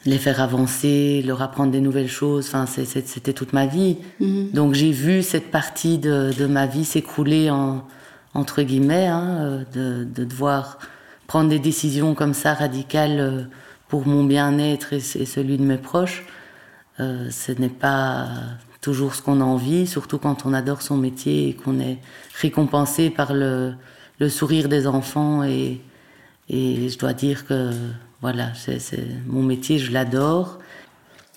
les 0.05 0.17
faire 0.17 0.41
avancer, 0.41 1.21
leur 1.25 1.41
apprendre 1.41 1.71
des 1.71 1.81
nouvelles 1.81 2.09
choses, 2.09 2.47
enfin, 2.47 2.65
c'était 2.65 3.33
toute 3.33 3.53
ma 3.53 3.67
vie. 3.67 3.97
Mhm. 4.19 4.51
Donc 4.51 4.73
j'ai 4.73 4.91
vu 4.91 5.21
cette 5.21 5.51
partie 5.51 5.97
de, 5.97 6.45
ma 6.47 6.65
vie 6.65 6.85
s'écrouler 6.85 7.49
en, 7.49 7.83
entre 8.33 8.61
guillemets, 8.61 9.07
hein, 9.07 9.63
euh, 9.75 10.03
de, 10.05 10.23
devoir 10.25 10.79
prendre 11.27 11.49
des 11.49 11.59
décisions 11.59 12.13
comme 12.15 12.33
ça 12.33 12.53
radicales 12.53 13.49
pour 13.87 14.07
mon 14.07 14.23
bien-être 14.23 14.93
et, 14.93 14.99
celui 14.99 15.57
de 15.57 15.63
mes 15.63 15.77
proches. 15.77 16.25
ce 16.97 17.51
n'est 17.53 17.69
pas 17.69 18.27
toujours 18.81 19.15
ce 19.15 19.21
qu'on 19.21 19.39
a 19.39 19.43
envie, 19.43 19.87
surtout 19.87 20.17
quand 20.17 20.45
on 20.45 20.53
adore 20.53 20.81
son 20.81 20.97
métier 20.97 21.49
et 21.49 21.53
qu'on 21.53 21.79
est 21.79 21.99
récompensé 22.41 23.09
par 23.09 23.33
le, 23.33 23.73
le, 24.19 24.29
sourire 24.29 24.67
des 24.67 24.87
enfants. 24.87 25.43
Et, 25.43 25.81
et 26.49 26.89
je 26.89 26.97
dois 26.97 27.13
dire 27.13 27.45
que 27.45 27.71
voilà, 28.21 28.53
c'est 28.53 28.79
mon 29.25 29.41
métier, 29.41 29.79
je 29.79 29.91
l'adore. 29.91 30.59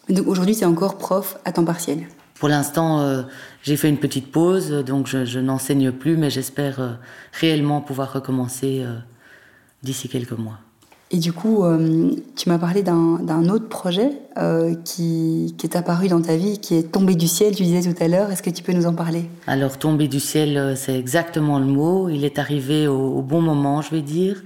Donc 0.08 0.26
aujourd'hui, 0.26 0.54
c'est 0.54 0.66
encore 0.66 0.98
prof 0.98 1.38
à 1.44 1.52
temps 1.52 1.64
partiel? 1.64 2.06
Pour 2.38 2.48
l'instant, 2.48 3.00
euh, 3.00 3.22
j'ai 3.62 3.76
fait 3.76 3.88
une 3.88 3.98
petite 3.98 4.30
pause, 4.32 4.70
donc 4.84 5.06
je, 5.06 5.38
n'enseigne 5.38 5.92
plus, 5.92 6.16
mais 6.16 6.30
j'espère 6.30 6.80
euh, 6.80 6.90
réellement 7.32 7.80
pouvoir 7.80 8.12
recommencer 8.12 8.82
euh, 8.82 8.96
d'ici 9.82 10.08
quelques 10.08 10.32
mois. 10.32 10.58
Et 11.10 11.18
du 11.18 11.32
coup, 11.32 11.62
tu 12.34 12.48
m'as 12.48 12.58
parlé 12.58 12.82
d'un 12.82 13.48
autre 13.48 13.68
projet 13.68 14.10
qui, 14.84 15.54
est 15.62 15.76
apparu 15.76 16.08
dans 16.08 16.20
ta 16.20 16.34
vie, 16.34 16.58
qui 16.58 16.74
est 16.74 16.90
tombé 16.90 17.14
du 17.14 17.28
ciel, 17.28 17.54
tu 17.54 17.62
disais 17.62 17.92
tout 17.92 18.02
à 18.02 18.08
l'heure. 18.08 18.32
Est-ce 18.32 18.42
que 18.42 18.50
tu 18.50 18.64
peux 18.64 18.72
nous 18.72 18.86
en 18.86 18.94
parler? 18.94 19.26
Alors, 19.46 19.78
tombé 19.78 20.08
du 20.08 20.18
ciel, 20.18 20.74
c'est 20.76 20.98
exactement 20.98 21.60
le 21.60 21.66
mot. 21.66 22.08
Il 22.08 22.24
est 22.24 22.40
arrivé 22.40 22.88
au, 22.88 23.22
bon 23.22 23.42
moment, 23.42 23.80
je 23.80 23.90
vais 23.90 24.02
dire. 24.02 24.42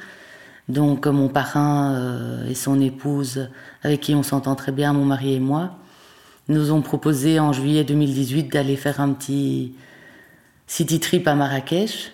Donc, 0.68 1.06
mon 1.06 1.28
parrain 1.28 2.42
et 2.50 2.54
son 2.54 2.78
épouse, 2.82 3.48
avec 3.82 4.00
qui 4.00 4.14
on 4.14 4.24
s'entend 4.24 4.54
très 4.54 4.72
bien, 4.72 4.92
mon 4.92 5.06
mari 5.06 5.34
et 5.34 5.40
moi, 5.40 5.78
nous 6.48 6.72
ont 6.72 6.80
proposé 6.80 7.38
en 7.38 7.52
juillet 7.52 7.84
2018 7.84 8.52
d'aller 8.52 8.76
faire 8.76 9.00
un 9.00 9.12
petit 9.12 9.74
city 10.66 11.00
trip 11.00 11.28
à 11.28 11.34
Marrakech. 11.34 12.12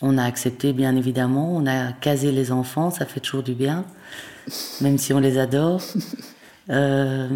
On 0.00 0.18
a 0.18 0.24
accepté, 0.24 0.72
bien 0.72 0.96
évidemment. 0.96 1.54
On 1.54 1.66
a 1.66 1.92
casé 1.92 2.32
les 2.32 2.50
enfants, 2.50 2.90
ça 2.90 3.06
fait 3.06 3.20
toujours 3.20 3.42
du 3.42 3.54
bien, 3.54 3.84
même 4.80 4.98
si 4.98 5.12
on 5.12 5.18
les 5.18 5.38
adore. 5.38 5.82
Euh, 6.70 7.28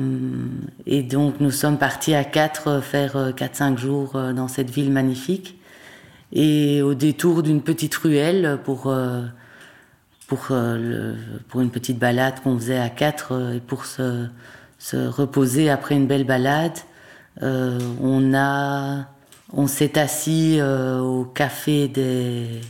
et 0.86 1.02
donc, 1.02 1.38
nous 1.38 1.50
sommes 1.50 1.76
partis 1.76 2.14
à 2.14 2.24
quatre 2.24 2.80
faire 2.80 3.32
4-5 3.32 3.74
euh, 3.74 3.76
jours 3.76 4.16
euh, 4.16 4.32
dans 4.32 4.48
cette 4.48 4.70
ville 4.70 4.90
magnifique. 4.90 5.60
Et 6.32 6.80
au 6.80 6.94
détour 6.94 7.42
d'une 7.42 7.60
petite 7.60 7.94
ruelle 7.94 8.58
pour, 8.64 8.90
pour, 10.26 10.48
pour 11.48 11.60
une 11.60 11.70
petite 11.70 11.98
balade 11.98 12.40
qu'on 12.42 12.58
faisait 12.58 12.78
à 12.78 12.88
quatre 12.88 13.54
et 13.54 13.60
pour 13.60 13.84
se, 13.84 14.28
se 14.78 14.96
reposer 14.96 15.70
après 15.70 15.96
une 15.96 16.06
belle 16.06 16.24
balade, 16.24 16.78
on 17.40 18.34
a 18.34 19.06
on 19.52 19.66
s'est 19.66 19.98
assis 19.98 20.58
euh, 20.60 21.00
au 21.00 21.24
café 21.24 21.88
des. 21.88 22.60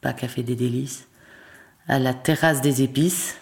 pas 0.00 0.12
café 0.12 0.42
des 0.42 0.56
délices, 0.56 1.06
à 1.86 1.98
la 1.98 2.14
terrasse 2.14 2.60
des 2.60 2.82
épices, 2.82 3.36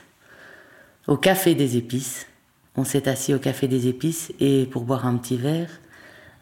au 1.06 1.16
Café 1.16 1.54
des 1.54 1.76
Épices. 1.76 2.26
On 2.76 2.84
s'est 2.84 3.08
assis 3.08 3.34
au 3.34 3.38
Café 3.38 3.68
des 3.68 3.88
Épices 3.88 4.32
et 4.40 4.66
pour 4.66 4.82
boire 4.82 5.06
un 5.06 5.16
petit 5.16 5.36
verre, 5.36 5.68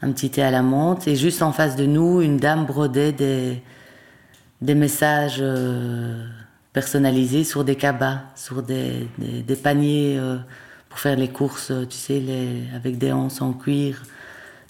un 0.03 0.13
petit 0.13 0.31
thé 0.31 0.43
à 0.43 0.51
la 0.51 0.63
menthe. 0.63 1.09
Et 1.09 1.17
juste 1.17 1.43
en 1.43 1.53
face 1.53 1.77
de 1.77 1.87
nous, 1.87 2.21
une 2.21 2.37
dame 2.37 2.67
brodait 2.67 3.13
des, 3.13 3.63
des 4.61 4.75
messages 4.75 5.39
euh, 5.41 6.27
personnalisés 6.73 7.45
sur 7.45 7.65
des 7.65 7.77
cabas, 7.77 8.21
sur 8.37 8.63
des, 8.63 9.09
des, 9.19 9.57
paniers 9.57 10.19
euh, 10.19 10.37
pour 10.91 10.99
faire 10.99 11.17
les 11.17 11.29
courses, 11.29 11.73
tu 11.89 11.97
sais, 11.97 12.21
les, 12.21 12.65
avec 12.75 12.99
des 12.99 13.13
hanches 13.13 13.41
en 13.41 13.55
cuir, 13.55 14.03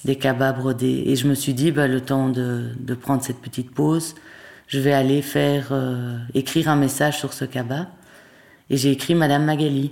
des 0.05 0.17
cabas 0.17 0.53
brodés. 0.53 1.03
Et 1.07 1.17
je 1.17 1.27
me 1.27 1.35
suis 1.35 1.55
dit, 1.55 1.73
bah, 1.73 1.89
le 1.89 2.00
temps 2.00 2.29
de, 2.29 2.69
de 2.79 2.95
prendre 2.95 3.23
cette 3.23 3.41
petite 3.41 3.73
pause, 3.73 4.15
je 4.69 4.79
vais 4.79 4.93
aller 4.93 5.23
faire 5.23 5.69
euh, 5.73 6.17
écrire 6.35 6.69
un 6.69 6.77
message 6.77 7.19
sur 7.19 7.33
ce 7.33 7.45
cabas. 7.45 7.87
Et 8.71 8.77
j'ai 8.77 8.93
écrit 8.93 9.17
Madame 9.17 9.45
Magali. 9.45 9.91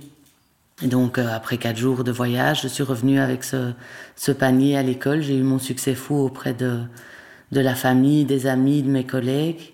Et 0.81 0.87
donc, 0.87 1.17
euh, 1.17 1.27
après 1.33 1.57
quatre 1.57 1.77
jours 1.77 2.05
de 2.05 2.11
voyage, 2.11 2.61
je 2.61 2.69
suis 2.69 2.83
revenue 2.83 3.19
avec 3.19 3.43
ce, 3.43 3.73
ce 4.15 4.31
panier 4.31 4.77
à 4.77 4.83
l'école. 4.83 5.21
J'ai 5.21 5.35
eu 5.35 5.43
mon 5.43 5.59
succès 5.59 5.95
fou 5.95 6.15
auprès 6.15 6.53
de, 6.53 6.79
de 7.51 7.59
la 7.59 7.75
famille, 7.75 8.23
des 8.23 8.47
amis, 8.47 8.81
de 8.81 8.89
mes 8.89 9.03
collègues. 9.03 9.73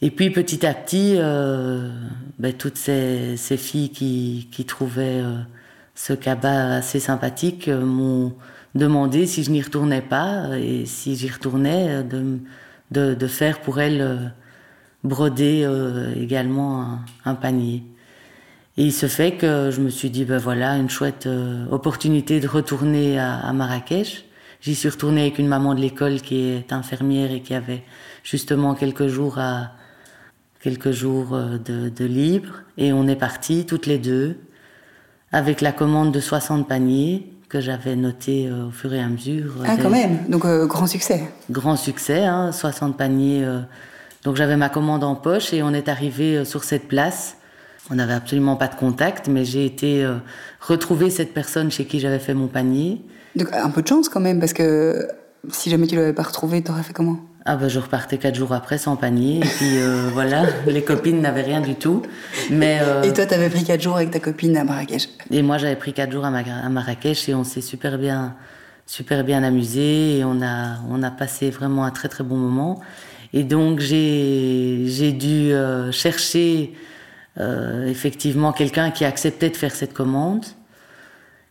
Et 0.00 0.10
puis, 0.10 0.30
petit 0.30 0.64
à 0.64 0.74
petit, 0.74 1.14
euh, 1.16 1.90
ben, 2.38 2.52
toutes 2.52 2.76
ces, 2.76 3.36
ces, 3.36 3.56
filles 3.56 3.90
qui, 3.90 4.48
qui 4.52 4.64
trouvaient 4.64 5.22
euh, 5.22 5.38
ce 5.94 6.12
cabas 6.12 6.76
assez 6.76 7.00
sympathique 7.00 7.68
m'ont 7.68 8.34
demandé 8.74 9.26
si 9.26 9.44
je 9.44 9.50
n'y 9.50 9.62
retournais 9.62 10.02
pas 10.02 10.58
et 10.58 10.86
si 10.86 11.16
j'y 11.16 11.30
retournais, 11.30 12.02
de, 12.02 12.38
de, 12.90 13.14
de, 13.14 13.26
faire 13.26 13.60
pour 13.60 13.80
elles 13.80 14.32
broder 15.04 15.68
également 16.16 16.98
un, 17.24 17.34
panier. 17.34 17.84
Et 18.76 18.86
il 18.86 18.92
se 18.92 19.06
fait 19.06 19.32
que 19.32 19.70
je 19.70 19.80
me 19.80 19.88
suis 19.88 20.10
dit, 20.10 20.24
ben 20.24 20.38
voilà, 20.38 20.76
une 20.76 20.90
chouette 20.90 21.26
euh, 21.26 21.64
opportunité 21.70 22.40
de 22.40 22.48
retourner 22.48 23.20
à, 23.20 23.52
Marrakech. 23.52 24.24
J'y 24.60 24.74
suis 24.74 24.88
retournée 24.88 25.22
avec 25.22 25.38
une 25.38 25.46
maman 25.46 25.74
de 25.74 25.80
l'école 25.80 26.20
qui 26.20 26.40
est 26.40 26.72
infirmière 26.72 27.30
et 27.30 27.40
qui 27.40 27.54
avait 27.54 27.84
justement 28.24 28.74
quelques 28.74 29.06
jours 29.06 29.38
à 29.38 29.72
quelques 30.60 30.90
jours 30.90 31.34
euh, 31.34 31.58
de, 31.58 31.88
de 31.88 32.04
libre. 32.04 32.62
Et 32.76 32.92
on 32.92 33.06
est 33.06 33.16
partis 33.16 33.64
toutes 33.64 33.86
les 33.86 33.98
deux 33.98 34.38
avec 35.34 35.60
la 35.60 35.72
commande 35.72 36.12
de 36.12 36.20
60 36.20 36.66
paniers 36.68 37.30
que 37.48 37.60
j'avais 37.60 37.96
noté 37.96 38.48
euh, 38.48 38.68
au 38.68 38.70
fur 38.70 38.92
et 38.94 39.00
à 39.00 39.08
mesure. 39.08 39.54
Ah, 39.66 39.76
quand 39.80 39.90
même 39.90 40.18
Donc, 40.28 40.44
euh, 40.44 40.66
grand 40.66 40.86
succès 40.86 41.24
Grand 41.50 41.76
succès, 41.76 42.24
hein, 42.24 42.52
60 42.52 42.96
paniers. 42.96 43.44
Euh, 43.44 43.60
donc, 44.24 44.36
j'avais 44.36 44.56
ma 44.56 44.68
commande 44.68 45.04
en 45.04 45.14
poche 45.14 45.52
et 45.52 45.62
on 45.62 45.74
est 45.74 45.88
arrivé 45.88 46.44
sur 46.44 46.64
cette 46.64 46.88
place 46.88 47.36
on 47.90 47.96
n'avait 47.96 48.14
absolument 48.14 48.56
pas 48.56 48.68
de 48.68 48.74
contact, 48.74 49.28
mais 49.28 49.44
j'ai 49.44 49.66
été 49.66 50.04
euh, 50.04 50.14
retrouver 50.60 51.10
cette 51.10 51.34
personne 51.34 51.70
chez 51.70 51.84
qui 51.84 52.00
j'avais 52.00 52.18
fait 52.18 52.34
mon 52.34 52.46
panier. 52.46 53.02
Donc 53.36 53.48
un 53.52 53.70
peu 53.70 53.82
de 53.82 53.88
chance 53.88 54.08
quand 54.08 54.20
même, 54.20 54.40
parce 54.40 54.52
que 54.52 55.06
si 55.50 55.68
jamais 55.68 55.86
tu 55.86 55.96
l'avais 55.96 56.12
pas 56.12 56.22
retrouvé, 56.22 56.62
t'aurais 56.62 56.82
fait 56.82 56.94
comment? 56.94 57.18
Ah 57.46 57.56
ben 57.56 57.68
je 57.68 57.78
repartais 57.78 58.16
quatre 58.18 58.36
jours 58.36 58.52
après 58.52 58.78
sans 58.78 58.96
panier 58.96 59.38
et 59.38 59.40
puis 59.40 59.78
euh, 59.78 60.08
voilà 60.12 60.44
les 60.66 60.82
copines 60.82 61.20
n'avaient 61.20 61.42
rien 61.42 61.60
du 61.60 61.74
tout. 61.74 62.02
Mais 62.50 62.78
euh, 62.82 63.02
et 63.02 63.12
toi 63.12 63.26
t'avais 63.26 63.50
pris 63.50 63.64
quatre 63.64 63.82
jours 63.82 63.96
avec 63.96 64.10
ta 64.10 64.20
copine 64.20 64.56
à 64.56 64.64
Marrakech? 64.64 65.08
Et 65.30 65.42
moi 65.42 65.58
j'avais 65.58 65.76
pris 65.76 65.92
quatre 65.92 66.12
jours 66.12 66.24
à, 66.24 66.28
à, 66.28 66.68
Marrakech 66.68 67.28
et 67.28 67.34
on 67.34 67.44
s'est 67.44 67.60
super 67.60 67.98
bien 67.98 68.34
super 68.86 69.24
bien 69.24 69.42
amusé 69.42 70.18
et 70.18 70.24
on 70.24 70.42
a 70.42 70.78
on 70.88 71.02
a 71.02 71.10
passé 71.10 71.50
vraiment 71.50 71.84
un 71.84 71.90
très 71.90 72.08
très 72.08 72.24
bon 72.24 72.36
moment. 72.36 72.80
Et 73.32 73.42
donc 73.42 73.80
j'ai 73.80 74.84
j'ai 74.86 75.12
dû 75.12 75.52
euh, 75.52 75.90
chercher 75.92 76.72
euh, 77.40 77.88
effectivement 77.88 78.52
quelqu'un 78.52 78.92
qui 78.92 79.04
acceptait 79.04 79.50
de 79.50 79.56
faire 79.56 79.74
cette 79.74 79.92
commande, 79.92 80.44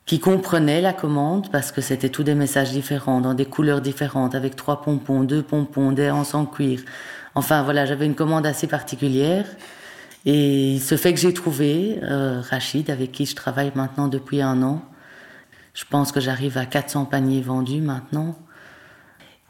qui 0.06 0.20
comprenait 0.20 0.82
la 0.82 0.94
commande 0.94 1.50
parce 1.52 1.72
que 1.72 1.82
c'était 1.82 2.10
tous 2.10 2.24
des 2.24 2.36
messages 2.36 2.72
différents, 2.72 3.22
dans 3.22 3.34
des 3.34 3.46
couleurs 3.46 3.82
différentes, 3.82 4.36
avec 4.36 4.56
trois 4.56 4.82
pompons, 4.82 5.24
deux 5.24 5.44
pompons, 5.44 5.92
des 5.92 6.12
hanches 6.12 6.36
en 6.36 6.46
cuir. 6.46 6.82
Enfin 7.36 7.64
voilà, 7.64 7.86
j'avais 7.86 8.06
une 8.06 8.16
commande 8.16 8.46
assez 8.46 8.68
particulière. 8.68 9.46
Et 10.26 10.74
il 10.74 10.82
se 10.82 10.96
fait 10.96 11.14
que 11.14 11.20
j'ai 11.20 11.34
trouvé 11.34 12.00
euh, 12.04 12.42
Rachid, 12.42 12.90
avec 12.90 13.12
qui 13.12 13.26
je 13.26 13.36
travaille 13.36 13.72
maintenant 13.76 14.08
depuis 14.08 14.42
un 14.42 14.62
an. 14.62 14.82
Je 15.74 15.86
pense 15.90 16.12
que 16.12 16.20
j'arrive 16.20 16.58
à 16.58 16.66
400 16.66 17.06
paniers 17.06 17.42
vendus 17.42 17.82
maintenant. 17.82 18.38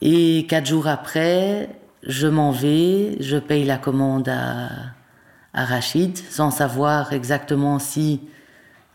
Et 0.01 0.45
quatre 0.47 0.65
jours 0.65 0.88
après, 0.88 1.69
je 2.04 2.28
m'en 2.28 2.51
vais, 2.51 3.17
je 3.19 3.38
paye 3.38 3.65
la 3.65 3.78
commande 3.78 4.30
à 4.30 5.65
Rachid, 5.65 6.17
sans 6.17 6.51
savoir 6.51 7.13
exactement 7.13 7.80
si 7.80 8.21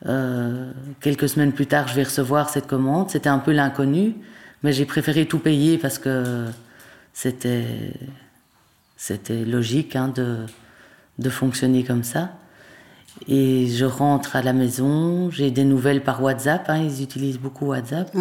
euh, 0.06 0.70
quelques 1.00 1.28
semaines 1.28 1.52
plus 1.52 1.66
tard 1.66 1.88
je 1.88 1.94
vais 1.94 2.04
recevoir 2.04 2.50
cette 2.50 2.66
commande. 2.66 3.10
C'était 3.10 3.28
un 3.28 3.38
peu 3.38 3.52
l'inconnu, 3.52 4.14
mais 4.62 4.72
j'ai 4.72 4.84
préféré 4.84 5.26
tout 5.26 5.38
payer 5.38 5.78
parce 5.78 5.98
que 5.98 6.46
c'était 7.12 7.94
c'était 8.96 9.44
logique 9.44 9.96
hein, 9.96 10.08
de, 10.08 10.38
de 11.18 11.30
fonctionner 11.30 11.84
comme 11.84 12.04
ça. 12.04 12.30
Et 13.26 13.66
je 13.66 13.84
rentre 13.84 14.36
à 14.36 14.42
la 14.42 14.52
maison, 14.52 15.30
j'ai 15.30 15.50
des 15.50 15.64
nouvelles 15.64 16.02
par 16.02 16.22
WhatsApp, 16.22 16.68
hein, 16.68 16.78
ils 16.78 17.02
utilisent 17.02 17.38
beaucoup 17.38 17.66
WhatsApp. 17.66 18.14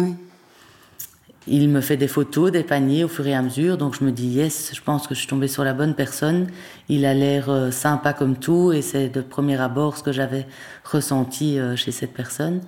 Il 1.50 1.70
me 1.70 1.80
fait 1.80 1.96
des 1.96 2.08
photos 2.08 2.52
des 2.52 2.62
paniers 2.62 3.04
au 3.04 3.08
fur 3.08 3.26
et 3.26 3.34
à 3.34 3.40
mesure, 3.40 3.78
donc 3.78 3.96
je 3.98 4.04
me 4.04 4.12
dis 4.12 4.26
yes, 4.26 4.72
je 4.74 4.82
pense 4.82 5.06
que 5.06 5.14
je 5.14 5.20
suis 5.20 5.28
tombée 5.28 5.48
sur 5.48 5.64
la 5.64 5.72
bonne 5.72 5.94
personne. 5.94 6.48
Il 6.90 7.06
a 7.06 7.14
l'air 7.14 7.48
euh, 7.48 7.70
sympa 7.70 8.12
comme 8.12 8.36
tout, 8.36 8.72
et 8.72 8.82
c'est 8.82 9.08
de 9.08 9.22
premier 9.22 9.58
abord 9.58 9.96
ce 9.96 10.02
que 10.02 10.12
j'avais 10.12 10.46
ressenti 10.84 11.58
euh, 11.58 11.74
chez 11.74 11.90
cette 11.90 12.12
personne. 12.12 12.60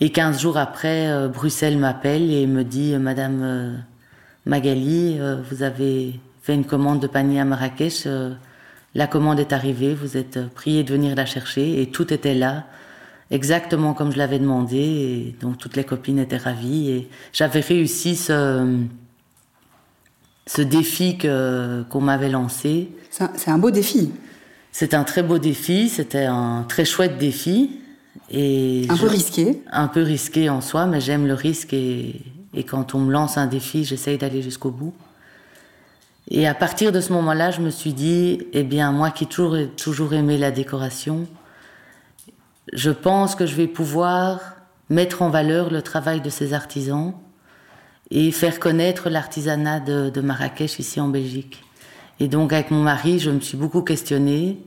Et 0.00 0.10
15 0.10 0.38
jours 0.42 0.58
après, 0.58 1.08
euh, 1.08 1.28
Bruxelles 1.28 1.78
m'appelle 1.78 2.30
et 2.30 2.46
me 2.46 2.64
dit 2.64 2.94
Madame 2.96 3.82
Magali, 4.44 5.18
vous 5.50 5.62
avez 5.62 6.20
fait 6.42 6.54
une 6.54 6.66
commande 6.66 7.00
de 7.00 7.06
panier 7.06 7.40
à 7.40 7.46
Marrakech, 7.46 8.06
la 8.94 9.06
commande 9.06 9.40
est 9.40 9.54
arrivée, 9.54 9.94
vous 9.94 10.18
êtes 10.18 10.38
priée 10.54 10.84
de 10.84 10.92
venir 10.92 11.14
la 11.16 11.24
chercher, 11.24 11.80
et 11.80 11.90
tout 11.90 12.12
était 12.12 12.34
là 12.34 12.64
exactement 13.30 13.94
comme 13.94 14.12
je 14.12 14.18
l'avais 14.18 14.38
demandé. 14.38 14.76
Et 14.78 15.36
donc 15.40 15.58
toutes 15.58 15.76
les 15.76 15.84
copines 15.84 16.18
étaient 16.18 16.36
ravies. 16.36 16.90
Et 16.90 17.08
j'avais 17.32 17.60
réussi 17.60 18.16
ce, 18.16 18.78
ce 20.46 20.62
défi 20.62 21.18
que, 21.18 21.84
qu'on 21.90 22.00
m'avait 22.00 22.30
lancé. 22.30 22.88
C'est 23.10 23.50
un, 23.50 23.58
beau 23.58 23.70
défi. 23.70 24.12
C'est 24.72 24.94
un 24.94 25.04
très 25.04 25.22
beau 25.22 25.38
défi, 25.38 25.88
c'était 25.88 26.26
un 26.26 26.64
très 26.68 26.84
chouette 26.84 27.18
défi. 27.18 27.80
Et 28.30 28.86
un 28.88 28.96
peu 28.96 29.06
risqué. 29.06 29.62
Un 29.70 29.88
peu 29.88 30.02
risqué 30.02 30.48
en 30.50 30.60
soi, 30.60 30.86
mais 30.86 31.00
j'aime 31.00 31.26
le 31.26 31.34
risque 31.34 31.72
et, 31.72 32.20
et 32.54 32.64
quand 32.64 32.94
on 32.94 33.00
me 33.00 33.12
lance 33.12 33.38
un 33.38 33.46
défi, 33.46 33.84
j'essaye 33.84 34.18
d'aller 34.18 34.42
jusqu'au 34.42 34.70
bout. 34.70 34.94
Et 36.28 36.48
à 36.48 36.54
partir 36.54 36.90
de 36.90 37.00
ce 37.00 37.12
moment-là, 37.12 37.50
je 37.50 37.60
me 37.60 37.70
suis 37.70 37.92
dit, 37.92 38.40
eh 38.52 38.64
bien, 38.64 38.90
moi 38.90 39.10
qui 39.10 39.26
toujours, 39.26 39.56
toujours 39.76 40.12
aimé 40.12 40.38
la 40.38 40.50
décoration, 40.50 41.26
je 42.72 42.90
pense 42.90 43.34
que 43.34 43.46
je 43.46 43.54
vais 43.54 43.66
pouvoir 43.66 44.56
mettre 44.88 45.22
en 45.22 45.30
valeur 45.30 45.70
le 45.70 45.82
travail 45.82 46.20
de 46.20 46.30
ces 46.30 46.52
artisans 46.52 47.14
et 48.10 48.30
faire 48.30 48.60
connaître 48.60 49.10
l'artisanat 49.10 49.80
de, 49.80 50.20
Marrakech 50.20 50.78
ici 50.78 51.00
en 51.00 51.08
Belgique. 51.08 51.64
Et 52.20 52.28
donc 52.28 52.52
avec 52.52 52.70
mon 52.70 52.82
mari, 52.82 53.18
je 53.18 53.30
me 53.30 53.40
suis 53.40 53.56
beaucoup 53.56 53.82
questionnée. 53.82 54.58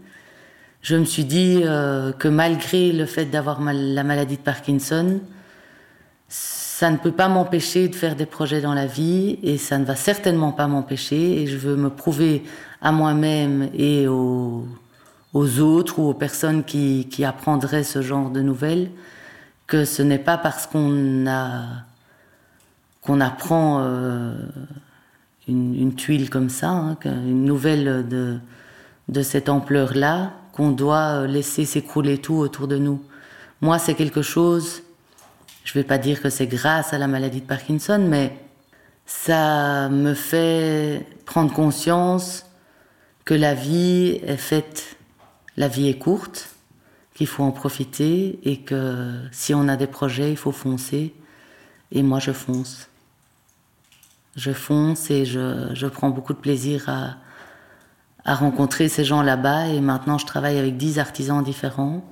Je 0.82 0.96
me 0.96 1.06
suis 1.06 1.26
dit 1.26 1.62
euh, 1.64 2.12
que 2.12 2.28
malgré 2.28 2.92
le 2.92 3.06
fait 3.06 3.26
d'avoir 3.26 3.62
la 3.62 4.04
maladie 4.04 4.38
de 4.38 4.42
Parkinson, 4.42 5.20
ça 6.28 6.92
ne 6.92 6.98
peut 6.98 7.12
pas 7.12 7.28
m'empêcher 7.28 7.90
de 7.90 7.96
faire 7.96 8.16
des 8.16 8.26
projets 8.26 8.62
dans 8.62 8.74
la 8.74 8.86
vie 8.86 9.40
et 9.44 9.58
ça 9.58 9.78
ne 9.78 9.84
va 9.84 9.96
certainement 9.96 10.54
pas 10.54 10.68
m'empêcher 10.68 11.42
et 11.42 11.48
je 11.48 11.58
veux 11.58 11.76
me 11.76 11.90
prouver 11.90 12.44
à 12.82 12.94
moi-même 12.94 13.70
et 13.74 14.08
aux 14.08 14.66
aux 15.34 15.60
autres 15.60 16.00
ou 16.00 16.10
aux 16.10 16.14
personnes 16.14 16.64
qui, 16.64 17.08
qui 17.10 17.24
apprendraient 17.24 17.84
ce 17.84 18.02
genre 18.02 18.30
de 18.30 18.42
nouvelles 18.42 18.90
que 19.68 19.86
ce 19.86 20.02
n'est 20.02 20.20
pas 20.20 20.38
parce 20.38 20.66
qu'on 20.66 21.28
a 21.28 21.64
qu'on 23.02 23.22
apprend 23.22 23.82
euh, 23.82 24.36
une, 25.48 25.74
une, 25.74 25.96
tuile 25.96 26.30
comme 26.30 26.50
ça, 26.50 26.70
hein, 26.70 26.98
une 27.06 27.46
nouvelle 27.46 28.08
de, 28.08 28.38
de 29.08 29.22
cette 29.22 29.48
ampleur-là, 29.48 30.34
qu'on 30.52 30.72
doit 30.72 31.26
laisser 31.26 31.64
s'écrouler 31.64 32.18
tout 32.18 32.36
autour 32.36 32.68
de 32.68 32.78
nous. 32.78 33.02
Moi, 33.62 33.80
c'est 33.80 33.96
quelque 33.96 34.22
chose, 34.22 34.84
je 35.64 35.74
vais 35.74 35.86
pas 35.86 35.98
dire 35.98 36.22
que 36.22 36.30
c'est 36.30 36.46
grâce 36.46 36.94
à 36.94 36.98
la 36.98 37.08
maladie 37.08 37.40
de 37.40 37.46
Parkinson, 37.46 38.06
mais 38.06 38.38
ça 39.06 39.90
me 39.90 40.14
fait 40.14 41.06
prendre 41.26 41.54
conscience 41.54 42.46
que 43.24 43.34
la 43.34 43.54
vie 43.54 44.20
est 44.24 44.38
faite 44.38 44.98
la 45.60 45.68
vie 45.68 45.90
est 45.90 46.00
courte, 46.00 46.50
qu'il 47.14 47.28
faut 47.28 47.44
en 47.44 47.52
profiter 47.52 48.40
et 48.44 48.62
que 48.62 49.12
si 49.32 49.54
on 49.54 49.68
a 49.68 49.76
des 49.76 49.88
projets, 49.88 50.32
il 50.32 50.38
faut 50.38 50.54
foncer. 50.54 51.14
Et 51.92 52.02
moi, 52.02 52.20
je 52.20 52.32
fonce. 52.32 52.88
Je 54.38 54.54
fonce 54.54 55.12
et 55.12 55.26
je, 55.26 55.70
je 55.74 55.86
prends 55.88 56.12
beaucoup 56.12 56.32
de 56.32 56.38
plaisir 56.38 56.88
à, 56.88 57.18
à 58.24 58.36
rencontrer 58.36 58.88
ces 58.88 59.04
gens 59.04 59.22
là-bas. 59.22 59.68
Et 59.68 59.82
maintenant, 59.82 60.18
je 60.18 60.26
travaille 60.26 60.58
avec 60.58 60.78
dix 60.78 60.98
artisans 60.98 61.44
différents. 61.44 62.06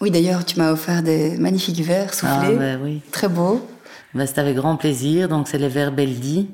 Oui, 0.00 0.10
d'ailleurs, 0.10 0.46
tu 0.46 0.58
m'as 0.58 0.72
offert 0.72 1.02
des 1.02 1.36
magnifiques 1.36 1.80
verres 1.82 2.14
soufflés. 2.14 2.54
Ah, 2.54 2.58
ben 2.58 2.80
oui. 2.82 3.02
Très 3.12 3.28
beaux. 3.28 3.66
Ben, 4.14 4.26
c'est 4.26 4.38
avec 4.38 4.56
grand 4.56 4.76
plaisir. 4.76 5.28
Donc, 5.28 5.48
c'est 5.48 5.58
les 5.58 5.68
verres 5.68 5.92
Beldi 5.92 6.48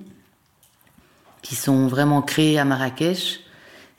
qui 1.41 1.55
sont 1.55 1.87
vraiment 1.87 2.21
créés 2.21 2.59
à 2.59 2.65
Marrakech. 2.65 3.41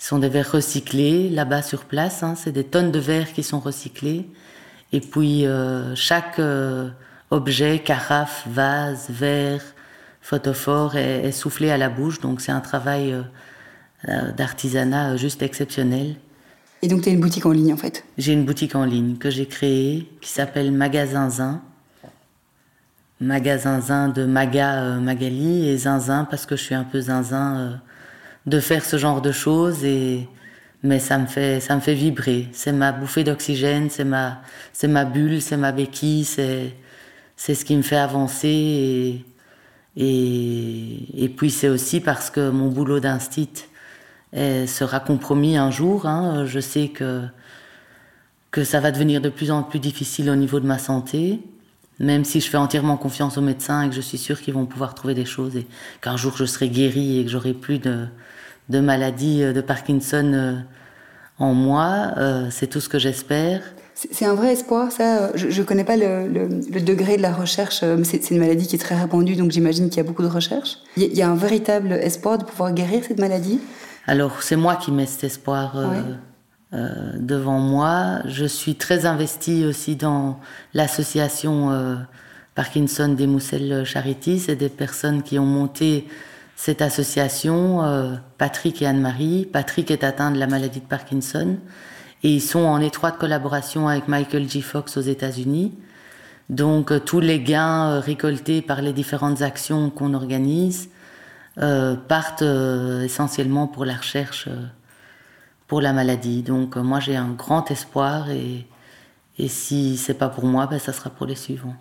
Ce 0.04 0.10
sont 0.10 0.20
des 0.20 0.28
verres 0.28 0.52
recyclés 0.52 1.30
là-bas 1.30 1.62
sur 1.62 1.86
place. 1.86 2.24
Hein. 2.24 2.36
C'est 2.36 2.52
des 2.52 2.66
tonnes 2.66 2.92
de 2.92 3.00
verres 3.00 3.32
qui 3.32 3.42
sont 3.42 3.62
recyclés. 3.62 4.28
Et 4.92 5.00
puis, 5.00 5.46
euh, 5.46 5.96
chaque 5.96 6.40
euh, 6.40 6.90
objet, 7.32 7.80
carafe, 7.80 8.46
vase, 8.50 9.10
verre, 9.10 9.62
photophore 10.20 10.98
est, 10.98 11.24
est, 11.24 11.32
soufflé 11.32 11.72
à 11.72 11.78
la 11.78 11.88
bouche. 11.88 12.20
Donc, 12.20 12.42
c'est 12.42 12.52
un 12.52 12.60
travail 12.60 13.16
euh, 14.10 14.32
d'artisanat 14.34 15.16
juste 15.16 15.42
exceptionnel. 15.42 16.18
Et 16.82 16.90
donc, 16.90 17.04
tu 17.04 17.08
as 17.08 17.14
une 17.14 17.22
boutique 17.22 17.46
en 17.46 17.52
ligne 17.52 17.72
en 17.72 17.78
fait? 17.78 18.04
J'ai 18.18 18.34
une 18.34 18.44
boutique 18.44 18.76
en 18.76 18.84
ligne 18.84 19.16
que 19.16 19.30
j'ai 19.30 19.46
créée 19.46 20.10
qui 20.20 20.30
s'appelle 20.30 20.74
Magasin 20.74 21.30
Zin. 21.30 21.62
Magasin 23.22 23.80
Zin 23.80 24.10
de 24.10 24.26
Maga 24.26 24.98
Magali 25.00 25.70
et 25.70 25.78
Zinzin 25.78 26.26
parce 26.30 26.46
que 26.46 26.58
je 26.58 26.62
suis 26.62 26.76
un 26.76 26.84
peu 26.84 27.00
zinzin 27.00 27.80
de 28.46 28.60
faire 28.60 28.84
ce 28.86 28.98
genre 28.98 29.22
de 29.22 29.32
choses 29.32 29.84
et 29.86 30.28
mais 30.84 31.00
ça 31.00 31.18
me 31.18 31.28
fait 31.28 31.60
ça 31.62 31.76
me 31.76 31.82
fait 31.82 31.94
vibrer. 31.94 32.50
C'est 32.54 32.74
ma 32.74 32.92
bouffée 32.92 33.24
d'oxygène, 33.24 33.90
c'est 33.90 34.04
ma 34.04 34.42
c'est 34.74 34.88
ma 34.88 35.06
bulle, 35.06 35.42
c'est 35.42 35.58
ma 35.58 35.72
béquille, 35.72 36.26
c'est 36.26 36.74
c'est 37.38 37.56
ce 37.56 37.66
qui 37.66 37.76
me 37.76 37.82
fait 37.84 37.98
avancer 37.98 38.48
et 38.50 39.26
et, 39.96 41.24
et 41.26 41.30
puis 41.30 41.52
c'est 41.52 41.70
aussi 41.70 42.00
parce 42.02 42.30
que 42.30 42.50
mon 42.50 42.70
boulot 42.70 43.00
d'instit 43.00 43.66
sera 44.34 45.00
compromis 45.00 45.58
un 45.58 45.72
jour. 45.72 46.08
Hein. 46.08 46.46
Je 46.46 46.60
sais 46.60 46.88
que, 46.90 47.24
que 48.52 48.64
ça 48.64 48.80
va 48.80 48.92
devenir 48.92 49.22
de 49.22 49.30
plus 49.30 49.52
en 49.52 49.64
plus 49.64 49.80
difficile 49.80 50.30
au 50.30 50.36
niveau 50.36 50.60
de 50.60 50.66
ma 50.66 50.80
santé, 50.80 51.40
même 52.00 52.26
si 52.26 52.42
je 52.42 52.50
fais 52.50 52.58
entièrement 52.58 52.98
confiance 52.98 53.38
aux 53.38 53.42
médecins 53.42 53.84
et 53.84 53.90
que 53.90 53.96
je 53.96 54.02
suis 54.02 54.18
sûre 54.18 54.42
qu'ils 54.42 54.54
vont 54.56 54.66
pouvoir 54.66 54.96
trouver 54.96 55.14
des 55.14 55.26
choses 55.26 55.56
et 55.56 55.68
qu'un 56.02 56.18
jour 56.18 56.36
je 56.36 56.46
serai 56.46 56.70
guérie 56.70 57.20
et 57.20 57.26
que 57.26 57.30
j'aurai 57.30 57.54
plus 57.54 57.78
de, 57.80 58.08
de 58.70 58.80
maladie 58.80 59.42
de 59.42 59.62
Parkinson 59.62 60.32
euh, 60.34 60.54
en 61.40 61.54
moi. 61.54 62.14
Euh, 62.18 62.48
c'est 62.52 62.68
tout 62.68 62.80
ce 62.80 62.90
que 62.90 63.00
j'espère. 63.00 63.62
C'est 63.96 64.26
un 64.26 64.34
vrai 64.34 64.54
espoir, 64.54 64.92
ça. 64.92 65.36
Je 65.36 65.48
ne 65.48 65.66
connais 65.66 65.84
pas 65.84 65.96
le, 65.96 66.28
le, 66.28 66.82
degré 66.82 67.16
de 67.16 67.22
la 67.22 67.32
recherche, 67.32 67.82
euh, 67.84 67.96
mais 67.98 68.04
c'est 68.04 68.32
une 68.32 68.40
maladie 68.40 68.68
qui 68.68 68.76
est 68.76 68.80
très 68.80 69.00
répandue, 69.00 69.36
donc 69.36 69.52
j'imagine 69.52 69.90
qu'il 69.90 69.98
y 69.98 70.00
a 70.00 70.04
beaucoup 70.04 70.24
de 70.24 70.28
recherches. 70.28 70.78
Il 70.98 71.14
y, 71.14 71.22
a 71.22 71.30
un 71.30 71.36
véritable 71.36 71.94
espoir 71.94 72.38
de 72.38 72.44
pouvoir 72.44 72.74
guérir 72.74 73.04
cette 73.08 73.20
maladie? 73.20 73.60
Alors 74.06 74.44
c'est 74.44 74.56
moi 74.56 74.76
qui 74.76 74.92
mets 74.92 75.06
cet 75.06 75.24
espoir 75.24 75.78
euh, 75.78 76.02
euh, 76.74 76.90
devant 77.18 77.60
moi. 77.60 78.20
Je 78.26 78.46
suis 78.46 78.76
très 78.76 79.06
investie 79.06 79.66
aussi 79.66 79.96
dans 79.96 80.40
l'association 80.74 81.72
euh, 81.72 81.96
Parkinson 82.56 83.10
des 83.10 83.28
Moussel 83.28 83.86
Charity. 83.86 84.40
C'est 84.40 84.56
des 84.56 84.70
personnes 84.70 85.24
qui 85.24 85.40
ont 85.40 85.46
monté 85.46 86.06
cette 86.56 86.82
association, 86.82 88.20
Patrick 88.38 88.82
et 88.82 88.88
Anne-Marie. 88.88 89.48
Patrick 89.52 89.92
est 89.92 90.04
atteint 90.04 90.32
de 90.32 90.40
la 90.40 90.48
maladie 90.48 90.80
de 90.80 90.86
Parkinson 90.86 91.58
et 92.24 92.30
ils 92.30 92.42
sont 92.42 92.60
en 92.60 92.80
étroite 92.80 93.18
collaboration 93.18 93.88
avec 93.88 94.08
Michael 94.08 94.50
G. 94.50 94.62
Fox 94.62 94.96
aux 94.98 95.02
États-Unis. 95.02 95.74
Donc 96.50 96.94
tous 97.06 97.20
les 97.20 97.40
gains 97.40 98.00
récoltés 98.00 98.62
par 98.62 98.82
les 98.82 98.94
différentes 98.94 99.42
actions 99.42 99.90
qu'on 99.90 100.14
organise 100.14 100.90
euh, 101.60 101.96
partent 101.96 102.42
euh, 102.42 103.04
essentiellement 103.04 103.68
pour 103.68 103.86
la 103.86 103.96
recherche 103.96 104.48
euh, 104.48 104.66
pour 105.68 105.82
la 105.82 105.94
maladie. 105.94 106.42
Donc 106.42 106.78
moi 106.78 107.00
j'ai 107.00 107.16
un 107.16 107.30
grand 107.30 107.70
espoir 107.70 108.32
et, 108.32 108.66
et 109.38 109.48
si 109.48 109.98
c'est 109.98 110.16
pas 110.16 110.30
pour 110.30 110.46
moi, 110.46 110.66
ben, 110.66 110.80
ça 110.80 110.94
sera 110.94 111.10
pour 111.12 111.28
les 111.28 111.36
suivants. 111.36 111.76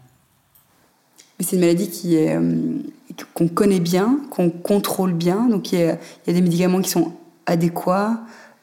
C'est 1.42 1.57
une 1.57 1.61
maladie 1.61 1.88
qui 1.88 2.16
est 2.16 2.38
qu'on 3.35 3.48
connaît 3.48 3.81
bien, 3.81 4.20
qu'on 4.31 4.50
contrôle 4.50 5.12
bien. 5.12 5.48
Donc 5.48 5.72
il 5.72 5.81
y, 5.81 5.83
a, 5.83 5.98
des 6.26 6.40
médicaments 6.40 6.81
qui 6.81 6.90
sont 6.90 7.12
adéquats. 7.46 8.20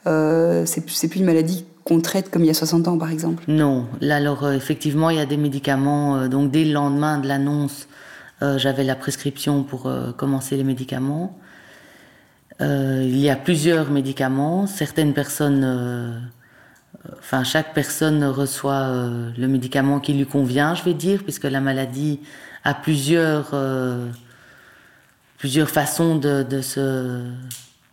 Euh, 0.07 0.65
c'est 0.65 0.81
plus 0.81 1.15
une 1.15 1.25
maladie 1.25 1.65
qu'on 1.83 2.01
traite 2.01 2.29
comme 2.31 2.43
il 2.43 2.47
y 2.47 2.51
a 2.51 2.55
60 2.55 2.87
ans, 2.87 2.97
par 2.97 3.11
exemple. 3.11 3.43
Non. 3.47 3.85
Là, 4.01 4.15
alors 4.15 4.51
effectivement, 4.51 5.09
il 5.09 5.17
y 5.17 5.21
a 5.21 5.25
des 5.25 5.37
médicaments. 5.37 6.27
donc 6.27 6.51
dès 6.51 6.65
le 6.65 6.73
lendemain 6.73 7.19
de 7.19 7.27
l'annonce 7.27 7.87
euh, 8.41 8.57
j'avais 8.57 8.83
la 8.83 8.95
prescription 8.95 9.63
pour 9.63 9.87
euh, 9.87 10.11
commencer 10.13 10.55
les 10.55 10.63
médicaments. 10.63 11.37
Euh, 12.61 13.01
il 13.03 13.17
y 13.17 13.29
a 13.29 13.35
plusieurs 13.35 13.89
médicaments. 13.91 14.65
Certaines 14.65 15.13
personnes, 15.13 16.29
enfin 17.19 17.43
chaque 17.43 17.73
personne 17.73 18.23
reçoit 18.25 19.09
le 19.37 19.47
médicament 19.47 19.99
qui 19.99 20.13
lui 20.13 20.25
convient, 20.25 20.75
je 20.75 20.83
vais 20.83 20.93
dire, 20.93 21.23
puisque 21.23 21.45
la 21.45 21.61
maladie 21.61 22.19
a 22.63 22.73
plusieurs 22.73 23.53
plusieurs 25.37 25.69
façons 25.69 26.15
de, 26.15 26.43
de 26.43 26.61
se 26.61 27.23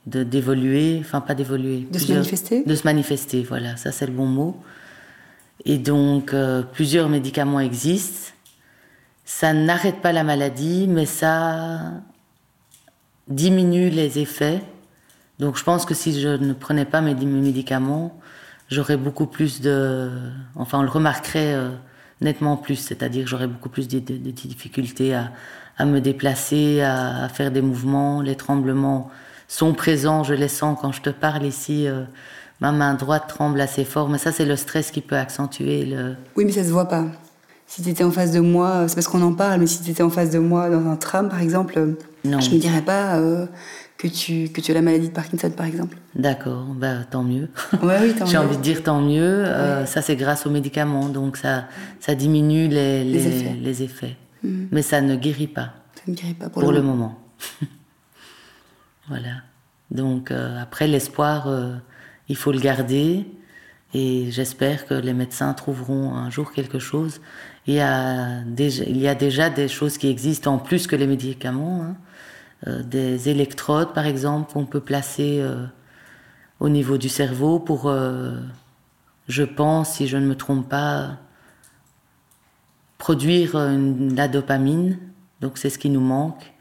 d'évoluer, 0.06 0.98
enfin 1.00 1.20
pas 1.20 1.34
d'évoluer, 1.34 1.86
de 1.90 1.98
se 1.98 2.12
manifester, 2.12 2.64
de 2.64 2.74
se 2.74 2.84
manifester, 2.84 3.42
voilà, 3.42 3.76
ça 3.76 3.92
c'est 3.92 4.06
le 4.06 4.12
bon 4.12 4.26
mot. 4.26 4.62
Et 5.64 5.78
donc 5.78 6.34
plusieurs 6.72 7.08
médicaments 7.08 7.60
existent. 7.60 8.32
Ça 9.24 9.52
n'arrête 9.52 10.00
pas 10.00 10.12
la 10.12 10.22
maladie, 10.22 10.86
mais 10.88 11.06
ça 11.06 11.80
diminue 13.28 13.90
les 13.90 14.20
effets. 14.20 14.62
Donc 15.38 15.58
je 15.58 15.64
pense 15.64 15.84
que 15.84 15.94
si 15.94 16.20
je 16.20 16.28
ne 16.28 16.52
prenais 16.52 16.84
pas 16.84 17.00
mes 17.00 17.14
médicaments, 17.14 18.18
j'aurais 18.70 18.96
beaucoup 18.96 19.26
plus 19.26 19.60
de... 19.60 20.10
Enfin, 20.54 20.78
on 20.78 20.82
le 20.82 20.88
remarquerait 20.88 21.54
euh, 21.54 21.70
nettement 22.20 22.56
plus, 22.56 22.76
c'est-à-dire 22.76 23.26
j'aurais 23.26 23.46
beaucoup 23.46 23.68
plus 23.68 23.88
de, 23.88 23.98
difficultés 23.98 25.14
à, 25.14 25.84
me 25.84 26.00
déplacer, 26.00 26.82
à, 26.82 27.28
faire 27.28 27.50
des 27.50 27.62
mouvements. 27.62 28.22
Les 28.22 28.36
tremblements 28.36 29.10
sont 29.48 29.74
présents, 29.74 30.24
je 30.24 30.34
les 30.34 30.48
sens 30.48 30.78
quand 30.80 30.92
je 30.92 31.02
te 31.02 31.10
parle 31.10 31.44
ici. 31.44 31.86
Euh, 31.86 32.04
ma 32.60 32.72
main 32.72 32.94
droite 32.94 33.24
tremble 33.28 33.60
assez 33.60 33.84
fort, 33.84 34.08
mais 34.08 34.18
ça 34.18 34.32
c'est 34.32 34.46
le 34.46 34.56
stress 34.56 34.90
qui 34.90 35.02
peut 35.02 35.16
accentuer 35.16 35.84
le... 35.84 36.16
Oui, 36.36 36.46
mais 36.46 36.52
ça 36.52 36.64
se 36.64 36.70
voit 36.70 36.88
pas 36.88 37.04
si 37.66 37.82
tu 37.82 37.90
étais 37.90 38.04
en 38.04 38.10
face 38.10 38.30
de 38.30 38.40
moi, 38.40 38.84
c'est 38.88 38.94
parce 38.94 39.08
qu'on 39.08 39.22
en 39.22 39.32
parle, 39.32 39.60
mais 39.60 39.66
si 39.66 39.82
tu 39.82 39.90
étais 39.90 40.02
en 40.02 40.10
face 40.10 40.30
de 40.30 40.38
moi 40.38 40.70
dans 40.70 40.88
un 40.88 40.96
tram, 40.96 41.28
par 41.28 41.40
exemple, 41.40 41.96
non. 42.24 42.40
je 42.40 42.50
me 42.50 42.58
dirais 42.58 42.82
pas 42.82 43.16
euh, 43.16 43.46
que, 43.98 44.08
tu, 44.08 44.48
que 44.50 44.60
tu 44.60 44.70
as 44.70 44.74
la 44.74 44.82
maladie 44.82 45.08
de 45.08 45.12
Parkinson, 45.14 45.50
par 45.50 45.66
exemple. 45.66 45.96
D'accord, 46.14 46.64
bah, 46.74 47.04
tant 47.10 47.22
mieux. 47.22 47.48
Ouais, 47.82 47.98
oui, 48.00 48.14
J'ai 48.26 48.36
envie 48.36 48.56
de 48.56 48.62
dire 48.62 48.82
tant 48.82 49.00
mieux. 49.00 49.22
Euh, 49.22 49.86
ça, 49.86 50.02
c'est 50.02 50.16
grâce 50.16 50.46
aux 50.46 50.50
médicaments, 50.50 51.08
donc 51.08 51.36
ça, 51.36 51.66
ça 52.00 52.14
diminue 52.14 52.68
les, 52.68 53.04
les, 53.04 53.26
effets. 53.26 53.56
Les 53.60 53.82
effets. 53.82 54.16
Mm. 54.42 54.66
Mais 54.70 54.82
ça 54.82 55.00
ne 55.00 55.16
guérit 55.16 55.46
pas. 55.46 55.74
Ça 55.94 56.02
ne 56.08 56.14
guérit 56.14 56.34
pas 56.34 56.48
pour, 56.48 56.62
pour 56.62 56.72
le, 56.72 56.82
moment. 56.82 57.18
voilà. 59.08 59.42
Donc 59.90 60.30
euh, 60.30 60.60
après, 60.60 60.86
l'espoir, 60.86 61.48
il 62.28 62.36
faut 62.36 62.52
le 62.52 62.60
garder. 62.60 63.26
Et 63.94 64.30
j'espère 64.30 64.86
que 64.86 64.94
les 64.94 65.14
médecins 65.14 65.54
trouveront 65.54 66.14
un 66.14 66.28
jour 66.28 66.52
quelque 66.52 66.78
chose. 66.78 67.20
Il 67.66 67.74
y 67.74 67.80
a 67.80 68.42
déjà, 68.44 68.84
il 68.84 68.98
y 68.98 69.08
a 69.08 69.14
déjà 69.14 69.48
des 69.48 69.68
choses 69.68 69.96
qui 69.96 70.08
existent 70.08 70.54
en 70.54 70.58
plus 70.58 70.86
que 70.86 70.96
les 70.96 71.06
médicaments. 71.06 71.82
Hein. 71.82 71.96
Euh, 72.66 72.82
des 72.82 73.28
électrodes, 73.28 73.92
par 73.92 74.06
exemple, 74.06 74.52
qu'on 74.52 74.64
peut 74.64 74.80
placer 74.80 75.38
euh, 75.40 75.66
au 76.58 76.68
niveau 76.68 76.96
du 76.96 77.08
cerveau 77.08 77.58
pour, 77.58 77.88
euh, 77.88 78.32
je 79.28 79.42
pense, 79.42 79.94
si 79.94 80.08
je 80.08 80.16
ne 80.16 80.26
me 80.26 80.34
trompe 80.34 80.68
pas, 80.68 81.18
produire 82.98 83.56
la 83.56 84.26
dopamine. 84.26 84.98
Donc 85.42 85.58
c'est 85.58 85.68
ce 85.68 85.78
qui 85.78 85.90
nous 85.90 86.00
manque. 86.00 86.52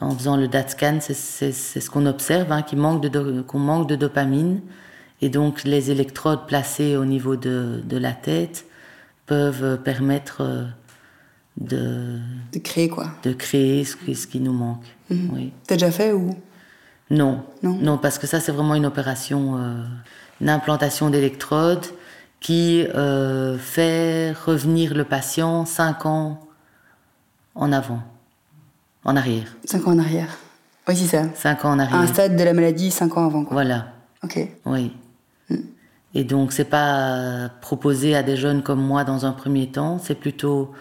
En 0.00 0.10
faisant 0.10 0.36
le 0.36 0.48
DAT 0.48 0.68
scan, 0.68 0.98
c'est 1.00 1.12
ce 1.52 1.90
qu'on 1.90 2.06
observe, 2.06 2.50
hein, 2.50 2.62
qu'on 2.62 2.76
manque, 2.76 3.02
de, 3.02 3.44
manque 3.54 3.88
de 3.88 3.96
dopamine. 3.96 4.60
Et 5.20 5.28
donc 5.28 5.62
les 5.64 5.90
électrodes 5.90 6.46
placées 6.46 6.96
au 6.96 7.04
niveau 7.04 7.36
de, 7.36 7.80
de 7.84 7.96
la 7.96 8.12
tête 8.12 8.66
peuvent 9.26 9.80
permettre 9.82 10.66
de, 11.60 12.18
de 12.52 12.58
créer 12.58 12.88
quoi? 12.88 13.08
De 13.22 13.32
créer 13.32 13.84
ce 13.84 13.96
qui, 13.96 14.14
ce 14.14 14.26
qui 14.26 14.40
nous 14.40 14.52
manque. 14.52 14.84
Mhm. 15.10 15.30
Oui. 15.34 15.52
T'as 15.66 15.76
déjà 15.76 15.90
fait 15.90 16.12
ou? 16.12 16.34
Non. 17.10 17.42
non? 17.62 17.76
Non, 17.80 17.98
parce 17.98 18.18
que 18.18 18.26
ça 18.26 18.40
c'est 18.40 18.52
vraiment 18.52 18.74
une 18.74 18.86
opération, 18.86 19.56
euh, 19.56 19.82
une 20.40 20.48
implantation 20.48 21.10
d'électrodes 21.10 21.86
qui 22.40 22.86
euh, 22.94 23.58
fait 23.58 24.32
revenir 24.32 24.94
le 24.94 25.04
patient 25.04 25.66
5 25.66 26.06
ans 26.06 26.40
en 27.54 27.72
avant, 27.72 28.00
en 29.04 29.16
arrière. 29.16 29.56
5 29.64 29.88
ans 29.88 29.92
en 29.92 29.98
arrière. 29.98 30.38
Oui, 30.88 30.96
c'est 30.96 31.06
ça. 31.06 31.24
5 31.34 31.64
ans 31.64 31.72
en 31.72 31.78
arrière. 31.78 31.98
un 31.98 32.06
stade 32.06 32.36
de 32.36 32.42
la 32.42 32.54
maladie, 32.54 32.90
5 32.90 33.16
ans 33.18 33.26
avant. 33.26 33.44
Quoi. 33.44 33.54
Voilà. 33.54 33.88
Ok. 34.24 34.48
Oui. 34.66 34.92
Et 36.14 36.24
donc, 36.24 36.52
c'est 36.52 36.64
pas 36.64 37.50
proposé 37.60 38.16
à 38.16 38.22
des 38.22 38.36
jeunes 38.36 38.62
comme 38.62 38.80
moi 38.80 39.04
dans 39.04 39.26
un 39.26 39.32
premier 39.32 39.68
temps, 39.70 39.98
c'est 40.02 40.16
plutôt 40.16 40.72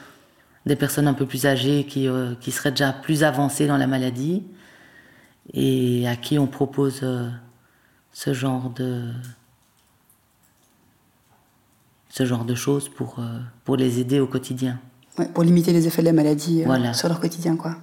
des 0.66 0.76
personnes 0.76 1.08
un 1.08 1.14
peu 1.14 1.26
plus 1.26 1.46
âgées 1.46 1.86
qui, 1.86 2.08
euh, 2.08 2.34
qui 2.40 2.52
seraient 2.52 2.72
déjà 2.72 2.94
plus 2.94 3.24
avancées 3.24 3.68
dans 3.68 3.78
la 3.78 3.88
maladie 3.88 4.44
et 5.54 6.08
à 6.08 6.16
qui 6.16 6.38
on 6.38 6.48
propose 6.48 7.00
euh, 7.04 7.28
ce 8.12 8.34
genre 8.34 8.70
de 8.70 9.04
ce 12.10 12.26
genre 12.26 12.44
de 12.44 12.56
choses 12.56 12.90
pour, 12.90 13.18
pour 13.64 13.78
les 13.78 14.00
aider 14.00 14.20
au 14.20 14.26
quotidien. 14.26 14.80
pour 15.34 15.44
limiter 15.44 15.72
les 15.72 15.86
effets 15.86 16.02
de 16.02 16.08
la 16.08 16.14
maladie 16.14 16.64
sur 16.94 17.08
leur 17.08 17.20
quotidien, 17.20 17.56
quoi. 17.56 17.76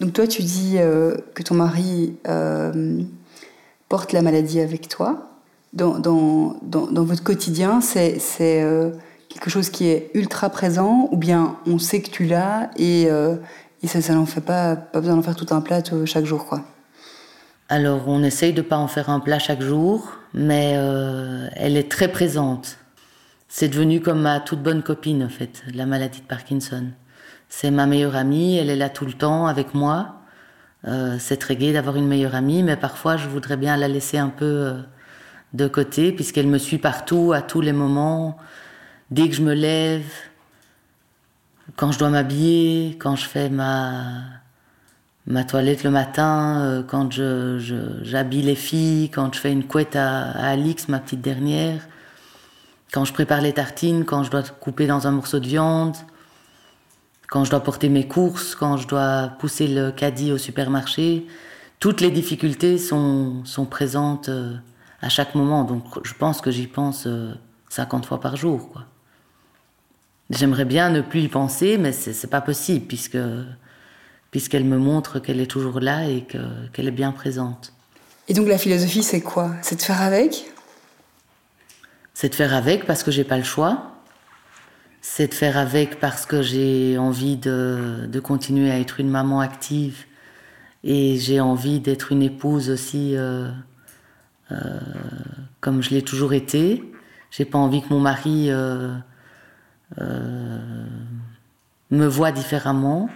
Donc 0.00 0.12
toi, 0.12 0.26
tu 0.26 0.42
dis 0.42 0.74
que 0.74 1.42
ton 1.42 1.54
mari 1.54 2.14
porte 3.88 4.12
la 4.12 4.20
maladie 4.20 4.60
avec 4.60 4.88
toi. 4.88 5.30
Dans, 5.72 5.98
dans, 5.98 6.58
dans, 6.62 7.04
votre 7.04 7.24
quotidien, 7.24 7.80
c'est 7.80 8.20
quelque 9.34 9.50
chose 9.50 9.68
qui 9.68 9.88
est 9.88 10.10
ultra 10.14 10.48
présent 10.48 11.08
ou 11.10 11.18
bien 11.18 11.58
on 11.66 11.78
sait 11.78 12.00
que 12.00 12.08
tu 12.08 12.24
l'as 12.24 12.70
et, 12.76 13.08
et 13.82 13.86
ça, 13.86 14.00
ça 14.00 14.14
n'en 14.14 14.24
fait 14.24 14.40
pas, 14.40 14.76
pas 14.76 15.00
besoin 15.00 15.16
d'en 15.16 15.22
faire 15.22 15.36
tout 15.36 15.52
un 15.52 15.60
plat 15.60 15.82
chaque 16.06 16.24
jour, 16.24 16.46
quoi. 16.46 16.64
Alors, 17.68 18.08
on 18.08 18.22
essaye 18.22 18.52
de 18.52 18.60
pas 18.60 18.76
en 18.76 18.88
faire 18.88 19.08
un 19.08 19.20
plat 19.20 19.38
chaque 19.38 19.62
jour, 19.62 20.12
mais 20.34 20.74
euh, 20.76 21.48
elle 21.54 21.76
est 21.78 21.90
très 21.90 22.08
présente. 22.08 22.76
C'est 23.48 23.68
devenu 23.68 24.00
comme 24.00 24.20
ma 24.20 24.40
toute 24.40 24.62
bonne 24.62 24.82
copine, 24.82 25.24
en 25.24 25.28
fait, 25.30 25.62
la 25.74 25.86
maladie 25.86 26.20
de 26.20 26.26
Parkinson. 26.26 26.84
C'est 27.48 27.70
ma 27.70 27.86
meilleure 27.86 28.16
amie, 28.16 28.58
elle 28.58 28.68
est 28.68 28.76
là 28.76 28.90
tout 28.90 29.06
le 29.06 29.14
temps 29.14 29.46
avec 29.46 29.74
moi. 29.74 30.20
Euh, 30.86 31.16
c'est 31.18 31.38
très 31.38 31.56
gai 31.56 31.72
d'avoir 31.72 31.96
une 31.96 32.06
meilleure 32.06 32.34
amie, 32.34 32.62
mais 32.62 32.76
parfois 32.76 33.16
je 33.16 33.28
voudrais 33.28 33.56
bien 33.56 33.76
la 33.78 33.88
laisser 33.88 34.18
un 34.18 34.28
peu 34.28 34.44
euh, 34.44 34.80
de 35.54 35.66
côté, 35.66 36.12
puisqu'elle 36.12 36.48
me 36.48 36.58
suit 36.58 36.78
partout, 36.78 37.32
à 37.32 37.40
tous 37.40 37.62
les 37.62 37.72
moments. 37.72 38.36
Dès 39.10 39.28
que 39.28 39.34
je 39.34 39.42
me 39.42 39.54
lève, 39.54 40.10
quand 41.76 41.92
je 41.92 41.98
dois 41.98 42.10
m'habiller, 42.10 42.96
quand 42.98 43.16
je 43.16 43.26
fais 43.26 43.48
ma, 43.50 44.22
ma 45.26 45.44
toilette 45.44 45.84
le 45.84 45.90
matin, 45.90 46.60
euh, 46.62 46.82
quand 46.82 47.12
je, 47.12 47.58
j'habille 48.02 48.42
les 48.42 48.54
filles, 48.54 49.10
quand 49.10 49.34
je 49.34 49.40
fais 49.40 49.52
une 49.52 49.66
couette 49.66 49.96
à, 49.96 50.30
Alix, 50.30 50.88
ma 50.88 50.98
petite 50.98 51.20
dernière, 51.20 51.86
quand 52.92 53.04
je 53.04 53.12
prépare 53.12 53.40
les 53.40 53.52
tartines, 53.52 54.04
quand 54.04 54.22
je 54.22 54.30
dois 54.30 54.42
couper 54.42 54.86
dans 54.86 55.06
un 55.06 55.10
morceau 55.10 55.38
de 55.38 55.46
viande, 55.46 55.96
quand 57.28 57.44
je 57.44 57.50
dois 57.50 57.60
porter 57.60 57.88
mes 57.88 58.06
courses, 58.06 58.54
quand 58.54 58.76
je 58.76 58.86
dois 58.86 59.32
pousser 59.38 59.66
le 59.66 59.90
caddie 59.90 60.32
au 60.32 60.38
supermarché, 60.38 61.26
toutes 61.80 62.00
les 62.00 62.10
difficultés 62.10 62.78
sont, 62.78 63.44
sont 63.44 63.66
présentes 63.66 64.28
euh, 64.28 64.54
à 65.00 65.08
chaque 65.08 65.34
moment. 65.34 65.64
Donc 65.64 65.84
je 66.04 66.14
pense 66.14 66.40
que 66.40 66.50
j'y 66.50 66.66
pense 66.66 67.08
50 67.68 68.04
euh, 68.04 68.06
fois 68.06 68.20
par 68.20 68.36
jour. 68.36 68.70
Quoi. 68.70 68.86
J'aimerais 70.30 70.64
bien 70.64 70.90
ne 70.90 71.00
plus 71.00 71.20
y 71.20 71.28
penser, 71.28 71.76
mais 71.78 71.92
c'est 71.92 72.30
pas 72.30 72.40
possible 72.40 72.86
puisque 72.86 73.18
puisqu'elle 74.30 74.64
me 74.64 74.78
montre 74.78 75.20
qu'elle 75.20 75.38
est 75.38 75.46
toujours 75.46 75.78
là 75.78 76.08
et 76.08 76.26
qu'elle 76.72 76.88
est 76.88 76.90
bien 76.90 77.12
présente. 77.12 77.72
Et 78.26 78.34
donc 78.34 78.48
la 78.48 78.58
philosophie, 78.58 79.04
c'est 79.04 79.20
quoi? 79.20 79.52
C'est 79.62 79.76
de 79.76 79.82
faire 79.82 80.02
avec? 80.02 80.50
C'est 82.14 82.30
de 82.30 82.34
faire 82.34 82.52
avec 82.52 82.84
parce 82.84 83.04
que 83.04 83.12
j'ai 83.12 83.22
pas 83.22 83.36
le 83.36 83.44
choix. 83.44 83.92
C'est 85.02 85.28
de 85.28 85.34
faire 85.34 85.56
avec 85.56 86.00
parce 86.00 86.26
que 86.26 86.42
j'ai 86.42 86.98
envie 86.98 87.36
de, 87.36 88.06
de, 88.08 88.20
continuer 88.20 88.70
à 88.70 88.80
être 88.80 88.98
une 88.98 89.10
maman 89.10 89.40
active 89.40 90.06
et 90.82 91.16
j'ai 91.18 91.40
envie 91.40 91.78
d'être 91.78 92.10
une 92.10 92.22
épouse 92.22 92.70
aussi 92.70 93.16
euh, 93.16 93.50
euh, 94.50 94.80
comme 95.60 95.82
je 95.82 95.90
l'ai 95.90 96.02
toujours 96.02 96.32
été. 96.32 96.82
J'ai 97.30 97.44
pas 97.44 97.58
envie 97.58 97.82
que 97.82 97.88
mon 97.90 98.00
mari 98.00 98.46
euh, 98.50 98.94
euh, 100.00 100.86
me 101.90 102.06
voit 102.06 102.32
différemment. 102.32 103.08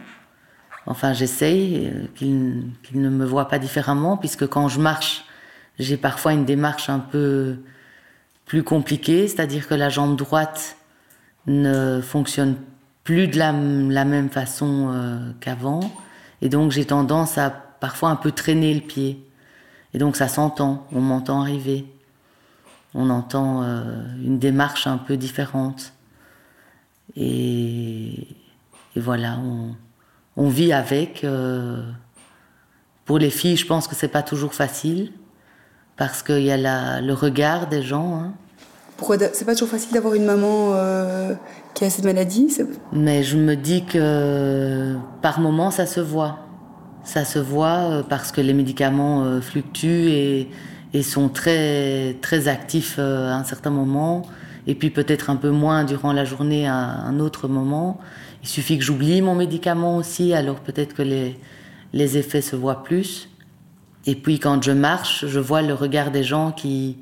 Enfin, 0.87 1.13
j'essaye 1.13 1.87
euh, 1.87 2.07
qu'il 2.15 3.03
ne 3.03 3.09
me 3.09 3.25
voit 3.25 3.49
pas 3.49 3.59
différemment, 3.59 4.17
puisque 4.17 4.47
quand 4.47 4.69
je 4.69 4.81
marche, 4.81 5.25
j'ai 5.79 5.97
parfois 5.97 6.33
une 6.33 6.45
démarche 6.45 6.89
un 6.89 7.01
peu 7.01 7.59
plus 8.47 8.63
compliquée, 8.63 9.29
c'est-à-dire 9.29 9.67
que 9.67 9.75
la 9.75 9.89
jambe 9.89 10.17
droite 10.17 10.77
ne 11.47 12.01
fonctionne 12.01 12.57
plus 13.05 13.27
de 13.27 13.39
la, 13.39 13.53
même 13.53 14.29
façon 14.29 14.91
euh, 14.93 15.33
qu'avant, 15.41 15.81
et 16.43 16.49
donc 16.49 16.73
j'ai 16.73 16.85
tendance 16.85 17.39
à 17.39 17.51
parfois 17.51 18.11
un 18.11 18.17
peu 18.17 18.33
traîner 18.33 18.75
le 18.75 18.81
pied. 18.81 19.25
Et 19.95 19.99
donc 19.99 20.17
ça 20.17 20.29
s'entend, 20.29 20.87
on 20.93 21.01
m'entend 21.01 21.41
arriver, 21.41 21.87
on 22.95 23.09
entend 23.09 23.63
une 24.23 24.39
démarche 24.39 24.87
un 24.87 24.99
peu 24.99 25.17
différente. 25.17 25.93
Et, 27.17 28.27
voilà, 28.97 29.39
on, 30.37 30.49
vit 30.49 30.73
avec. 30.73 31.25
Euh, 31.25 31.83
pour 33.05 33.19
les 33.19 33.31
filles, 33.31 33.57
je 33.57 33.67
pense 33.67 33.89
que 33.89 33.95
c'est 33.95 34.09
pas 34.09 34.23
toujours 34.23 34.55
facile 34.55 35.13
parce 35.97 36.23
qu'il 36.23 36.43
y 36.43 36.51
a 36.51 37.01
le 37.01 37.13
regard 37.13 37.69
des 37.69 37.83
gens. 37.83 38.21
Hein. 38.21 38.33
Pourquoi 38.97 39.17
c'est 39.33 39.45
pas 39.45 39.55
toujours 39.55 39.69
facile 39.69 39.93
d'avoir 39.93 40.15
une 40.15 40.25
maman 40.25 40.73
euh, 40.75 41.35
qui 41.75 41.85
a 41.85 41.91
cette 41.91 42.05
maladie 42.05 42.57
Mais 42.93 43.23
je 43.23 43.37
me 43.37 43.55
dis 43.55 43.85
que 43.85 44.97
par 45.23 45.41
moment 45.41 45.71
ça 45.71 45.87
se 45.87 46.01
voit. 46.01 46.41
Ça 47.05 47.25
se 47.25 47.39
voit 47.39 47.91
euh, 47.91 48.03
parce 48.03 48.33
que 48.33 48.41
les 48.41 48.53
médicaments 48.53 49.41
fluctuent 49.41 50.09
et, 50.11 50.51
et, 50.93 51.03
sont 51.03 51.29
très, 51.29 52.17
très 52.21 52.49
actifs 52.49 52.99
à 52.99 53.37
un 53.37 53.45
certain 53.45 53.71
moment 53.71 54.27
et 54.69 54.75
puis 54.75 54.91
peut-être 54.91 55.31
un 55.31 55.37
peu 55.37 55.51
moins 55.51 55.83
durant 55.83 56.13
la 56.13 56.27
journée 56.27 56.69
à 56.69 56.77
un 56.77 57.19
autre 57.21 57.49
moment. 57.49 57.99
Il 58.43 58.49
suffit 58.49 58.79
que 58.79 58.85
j'oublie 58.85 59.23
mon 59.23 59.35
médicament 59.35 59.97
aussi, 59.97 60.35
alors 60.35 60.61
peut-être 60.61 60.95
que 60.95 61.01
les, 61.03 61.41
les 61.95 62.19
effets 62.19 62.43
se 62.43 62.55
voient 62.55 62.85
plus. 62.85 63.31
Et 64.05 64.15
puis 64.15 64.39
quand 64.39 64.63
je 64.63 64.73
marche, 64.73 65.27
je 65.27 65.41
vois 65.41 65.63
le 65.63 65.73
regard 65.73 66.11
des 66.11 66.23
gens 66.23 66.53
qui, 66.53 66.99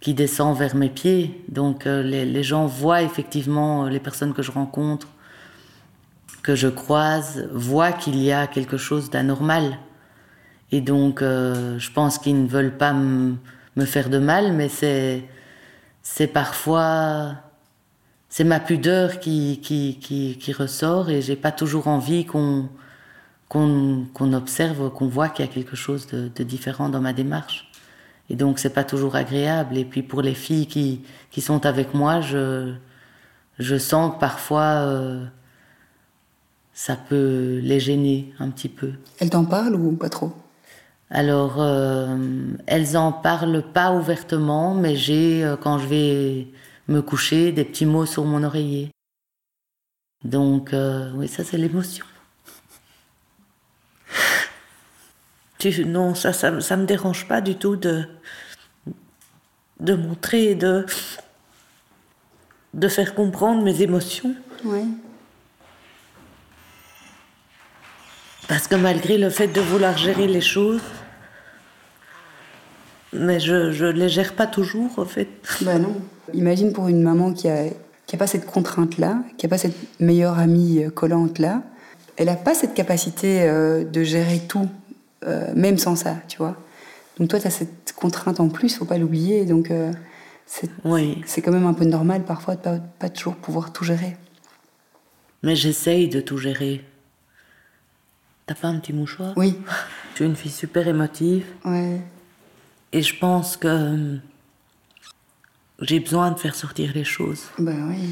qui 0.00 0.14
descend 0.14 0.58
vers 0.58 0.74
mes 0.74 0.88
pieds. 0.88 1.44
Donc 1.48 1.86
euh, 1.86 2.02
les, 2.02 2.26
les, 2.26 2.42
gens 2.42 2.66
voient 2.66 3.02
effectivement, 3.02 3.84
euh, 3.84 3.88
les 3.88 4.00
personnes 4.00 4.34
que 4.34 4.42
je 4.42 4.50
rencontre, 4.50 5.06
que 6.42 6.56
je 6.56 6.66
croise, 6.66 7.48
voient 7.52 7.92
qu'il 7.92 8.18
y 8.20 8.32
a 8.32 8.48
quelque 8.48 8.76
chose 8.76 9.10
d'anormal. 9.10 9.78
Et 10.72 10.80
donc 10.80 11.22
euh, 11.22 11.78
je 11.78 11.92
pense 11.92 12.18
qu'ils 12.18 12.42
ne 12.42 12.48
veulent 12.48 12.76
pas 12.76 12.92
me 12.92 13.36
faire 13.84 14.10
de 14.10 14.18
mal, 14.18 14.52
mais 14.52 14.68
c'est 14.68 15.22
c'est 16.02 16.26
parfois 16.26 17.36
c'est 18.30 18.44
ma 18.44 18.60
pudeur 18.60 19.18
qui, 19.18 19.60
qui, 19.60 19.98
qui, 19.98 20.52
ressort 20.52 21.10
et 21.10 21.20
j'ai 21.20 21.34
pas 21.34 21.50
toujours 21.50 21.88
envie 21.88 22.24
qu'on 22.24 22.68
observe, 24.20 24.90
qu'on 24.90 25.08
voit 25.08 25.28
qu'il 25.28 25.44
y 25.44 25.48
a 25.48 25.52
quelque 25.52 25.74
chose 25.74 26.06
de, 26.06 26.28
différent 26.44 26.88
dans 26.88 27.00
ma 27.00 27.12
démarche. 27.12 27.70
Et 28.30 28.36
donc 28.36 28.60
c'est 28.60 28.72
pas 28.72 28.84
toujours 28.84 29.16
agréable. 29.16 29.76
Et 29.76 29.84
puis 29.84 30.04
pour 30.04 30.22
les 30.22 30.34
filles 30.34 30.68
qui, 30.68 31.02
qui 31.32 31.40
sont 31.40 31.66
avec 31.66 31.92
moi, 31.92 32.20
je, 32.20 32.72
je 33.58 33.76
sens 33.76 34.14
que 34.14 34.20
parfois 34.20 34.84
euh, 34.86 35.26
ça 36.72 36.94
peut 36.94 37.58
les 37.64 37.80
gêner 37.80 38.32
un 38.38 38.50
petit 38.50 38.68
peu. 38.68 38.92
Elles 39.18 39.30
t'en 39.30 39.44
parlent 39.44 39.74
ou 39.74 39.96
pas 39.96 40.08
trop? 40.08 40.32
Alors, 41.10 41.60
euh, 41.60 42.16
elles 42.68 42.96
en 42.96 43.10
parlent 43.12 43.64
pas 43.72 43.92
ouvertement, 43.92 44.74
mais 44.74 44.94
j'ai, 44.94 45.44
euh, 45.44 45.56
quand 45.56 45.78
je 45.78 45.86
vais 45.88 46.46
me 46.86 47.02
coucher, 47.02 47.50
des 47.50 47.64
petits 47.64 47.86
mots 47.86 48.06
sur 48.06 48.24
mon 48.24 48.44
oreiller. 48.44 48.92
Donc, 50.24 50.72
euh, 50.72 51.10
oui, 51.14 51.26
ça 51.26 51.42
c'est 51.42 51.58
l'émotion. 51.58 52.04
non, 55.84 56.14
ça, 56.14 56.32
ça, 56.32 56.60
ça 56.60 56.76
me 56.76 56.86
dérange 56.86 57.26
pas 57.26 57.40
du 57.40 57.56
tout 57.56 57.76
de, 57.76 58.04
de 59.80 59.94
montrer, 59.94 60.54
de, 60.54 60.86
de 62.72 62.88
faire 62.88 63.16
comprendre 63.16 63.62
mes 63.62 63.82
émotions. 63.82 64.34
Oui. 64.64 64.84
Parce 68.48 68.68
que 68.68 68.74
malgré 68.76 69.18
le 69.18 69.28
fait 69.28 69.48
de 69.48 69.60
vouloir 69.60 69.96
gérer 69.98 70.26
les 70.26 70.40
choses, 70.40 70.80
mais 73.12 73.40
je 73.40 73.84
ne 73.84 73.90
les 73.90 74.08
gère 74.08 74.34
pas 74.34 74.46
toujours, 74.46 74.98
en 74.98 75.04
fait. 75.04 75.28
Bah 75.62 75.78
non. 75.78 75.94
Imagine 76.32 76.72
pour 76.72 76.88
une 76.88 77.02
maman 77.02 77.32
qui 77.32 77.48
n'a 77.48 77.64
qui 78.10 78.16
a 78.16 78.18
pas 78.18 78.26
cette 78.26 78.46
contrainte-là, 78.46 79.22
qui 79.38 79.46
n'a 79.46 79.50
pas 79.50 79.56
cette 79.56 80.00
meilleure 80.00 80.36
amie 80.40 80.82
euh, 80.82 80.90
collante-là, 80.90 81.62
elle 82.16 82.26
n'a 82.26 82.34
pas 82.34 82.54
cette 82.54 82.74
capacité 82.74 83.42
euh, 83.42 83.84
de 83.84 84.02
gérer 84.02 84.40
tout, 84.48 84.68
euh, 85.24 85.52
même 85.54 85.78
sans 85.78 85.94
ça, 85.94 86.16
tu 86.26 86.38
vois. 86.38 86.56
Donc 87.18 87.28
toi, 87.28 87.38
tu 87.38 87.46
as 87.46 87.50
cette 87.50 87.92
contrainte 87.94 88.40
en 88.40 88.48
plus, 88.48 88.76
faut 88.76 88.84
pas 88.84 88.98
l'oublier. 88.98 89.44
Donc 89.44 89.70
c'est 90.44 90.68
oui. 90.84 91.22
quand 91.44 91.52
même 91.52 91.66
un 91.66 91.72
peu 91.72 91.84
normal 91.84 92.24
parfois 92.24 92.56
de 92.56 92.60
pas, 92.60 92.78
pas 92.98 93.10
toujours 93.10 93.36
pouvoir 93.36 93.72
tout 93.72 93.84
gérer. 93.84 94.16
Mais 95.44 95.54
j'essaye 95.54 96.08
de 96.08 96.20
tout 96.20 96.36
gérer. 96.36 96.84
T'as 98.46 98.54
pas 98.56 98.68
un 98.68 98.80
petit 98.80 98.92
mouchoir? 98.92 99.34
Oui. 99.36 99.56
Je 100.10 100.16
suis 100.16 100.24
une 100.24 100.34
fille 100.34 100.50
super 100.50 100.88
émotive. 100.88 101.44
Ouais. 101.64 102.00
Et 102.92 103.02
je 103.02 103.16
pense 103.18 103.56
que 103.56 103.68
euh, 103.68 104.16
j'ai 105.80 106.00
besoin 106.00 106.30
de 106.32 106.38
faire 106.38 106.54
sortir 106.54 106.90
les 106.94 107.04
choses. 107.04 107.44
Ben 107.58 107.88
oui. 107.88 108.10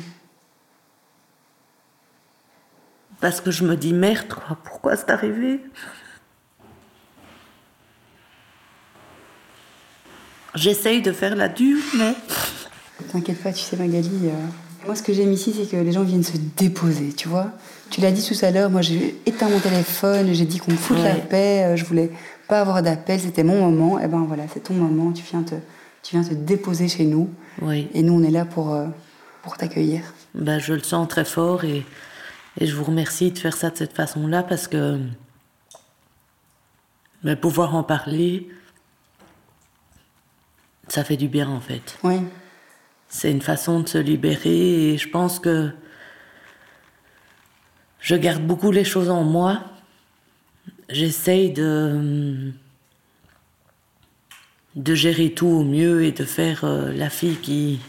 Parce 3.21 3.41
que 3.41 3.51
je 3.51 3.65
me 3.65 3.77
dis, 3.77 3.93
merde, 3.93 4.27
pourquoi 4.65 4.97
c'est 4.97 5.11
arrivé? 5.11 5.61
J'essaye 10.55 11.03
de 11.03 11.13
faire 11.13 11.37
la 11.37 11.49
dure, 11.49 11.83
mais 11.97 12.15
T'inquiète 13.13 13.43
pas, 13.43 13.53
tu 13.53 13.61
sais, 13.63 13.77
Magali. 13.77 14.11
euh, 14.25 14.31
Moi, 14.87 14.95
ce 14.97 15.03
que 15.03 15.13
j'aime 15.13 15.33
ici, 15.33 15.55
c'est 15.57 15.69
que 15.71 15.77
les 15.77 15.93
gens 15.93 16.03
viennent 16.03 16.25
se 16.25 16.37
déposer, 16.57 17.13
tu 17.13 17.29
vois. 17.29 17.53
Tu 17.91 18.01
l'as 18.01 18.11
dit 18.11 18.27
tout 18.27 18.35
à 18.45 18.51
l'heure, 18.51 18.69
moi, 18.71 18.83
j'ai 18.83 19.21
éteint 19.25 19.49
mon 19.49 19.61
téléphone, 19.61 20.33
j'ai 20.33 20.45
dit 20.47 20.59
qu'on 20.59 20.73
me 20.73 20.77
foute 20.77 20.99
la 20.99 21.15
Ouais. 21.15 21.21
paix, 21.29 21.65
euh, 21.65 21.77
je 21.77 21.85
voulais 21.85 22.11
pas 22.49 22.61
avoir 22.61 22.83
d'appel, 22.83 23.21
c'était 23.21 23.45
mon 23.45 23.71
moment. 23.71 23.99
Et 24.01 24.09
ben 24.09 24.25
voilà, 24.27 24.45
c'est 24.49 24.61
ton 24.61 24.75
moment, 24.75 25.13
tu 25.13 25.23
viens 25.23 25.43
te, 25.43 25.55
tu 26.03 26.19
viens 26.19 26.25
te 26.25 26.35
déposer 26.35 26.89
chez 26.89 27.05
nous. 27.05 27.31
Oui. 27.63 27.89
Et 27.95 28.03
nous, 28.03 28.15
on 28.15 28.23
est 28.23 28.31
là 28.31 28.45
pour, 28.45 28.75
euh, 28.75 28.87
pour 29.43 29.57
t'accueillir. 29.57 30.03
Ben, 30.35 30.59
je 30.59 30.73
le 30.73 30.83
sens 30.83 31.07
très 31.09 31.25
fort 31.25 31.65
et, 31.65 31.85
et 32.59 32.67
je 32.67 32.75
vous 32.75 32.85
remercie 32.85 33.31
de 33.31 33.39
faire 33.39 33.57
ça 33.57 33.71
de 33.71 33.77
cette 33.77 33.93
façon-là 33.93 34.43
parce 34.43 34.67
que 34.67 34.99
ben, 37.23 37.37
pouvoir 37.37 37.75
en 37.75 37.83
parler, 37.83 38.49
ça 40.89 41.05
fait 41.05 41.17
du 41.17 41.29
bien 41.29 41.49
en 41.49 41.61
fait. 41.61 41.99
Oui. 42.03 42.21
C'est 43.09 43.31
une 43.31 43.43
façon 43.43 43.81
de 43.81 43.89
se 43.89 43.99
libérer 43.99 44.93
et 44.93 44.99
je 44.99 45.09
pense 45.09 45.39
que 45.39 45.71
je 48.01 48.15
garde 48.15 48.43
beaucoup 48.43 48.71
les 48.71 48.85
choses 48.85 49.11
en 49.11 49.25
moi. 49.25 49.61
J'essaye 50.89 51.53
de, 51.53 52.51
de 54.75 54.95
gérer 54.95 55.33
tout 55.33 55.47
au 55.47 55.63
mieux 55.63 56.05
et 56.05 56.13
de 56.13 56.25
faire 56.25 56.65
euh, 56.65 56.93
la 56.95 57.11
fille 57.11 57.37
qui, 57.37 57.81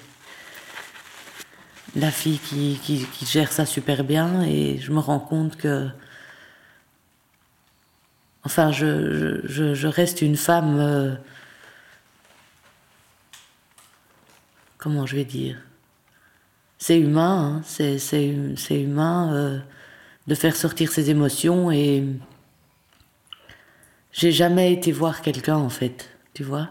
la 1.96 2.12
fille 2.12 2.40
qui, 2.40 2.78
qui, 2.84 3.06
qui 3.06 3.26
gère 3.26 3.52
ça 3.54 3.66
super 3.66 4.04
bien. 4.04 4.44
Et 4.44 4.80
je 4.80 4.92
me 4.92 5.00
rends 5.00 5.20
compte 5.20 5.56
que 5.56 5.88
enfin 8.44 8.72
je, 8.72 9.42
je, 9.46 9.74
je 9.74 9.88
reste 9.88 10.22
une 10.22 10.38
femme 10.38 10.78
euh, 10.80 11.16
comment 14.78 15.06
je 15.06 15.16
vais 15.16 15.26
dire? 15.26 15.58
C'est 16.78 17.00
humain 17.00 17.62
hein, 17.62 17.62
c'est, 17.64 18.36
humain 18.72 19.34
euh, 19.34 19.60
de 20.28 20.36
faire 20.36 20.56
sortir 20.56 20.92
ses 20.92 21.10
émotions 21.10 21.72
et 21.72 22.04
j'ai 24.12 24.32
jamais 24.32 24.74
été 24.74 24.92
voir 24.92 25.22
quelqu'un 25.22 25.56
en 25.58 25.70
fait 25.70 26.10
tu 26.34 26.44
vois 26.44 26.70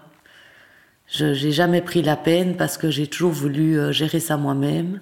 je 1.11 1.33
j'ai 1.35 1.53
jamais 1.53 1.81
pris 1.81 2.03
la 2.03 2.16
peine 2.16 2.57
parce 2.57 2.77
que 2.77 2.90
j'ai 2.90 3.07
toujours 3.07 3.33
voulu 3.33 3.79
euh, 3.79 3.92
gérer 3.92 4.20
ça 4.20 4.37
moi-même. 4.37 5.01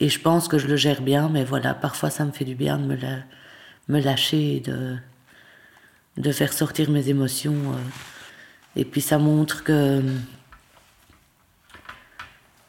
Et 0.00 0.08
je 0.08 0.18
pense 0.20 0.48
que 0.48 0.56
je 0.58 0.66
le 0.68 0.76
gère 0.76 1.02
bien, 1.02 1.28
mais 1.28 1.44
voilà, 1.44 1.74
parfois 1.74 2.08
ça 2.10 2.24
me 2.24 2.32
fait 2.32 2.44
du 2.46 2.54
bien 2.54 2.78
de 2.78 2.84
me, 2.84 2.96
la- 2.96 3.24
me 3.88 4.00
lâcher 4.00 4.56
et 4.56 4.60
de, 4.60 4.96
de 6.16 6.32
faire 6.32 6.52
sortir 6.54 6.90
mes 6.90 7.08
émotions. 7.10 7.72
euh. 7.74 7.76
Et 8.74 8.84
puis 8.86 9.02
ça 9.02 9.18
montre 9.18 9.64
que. 9.64 10.02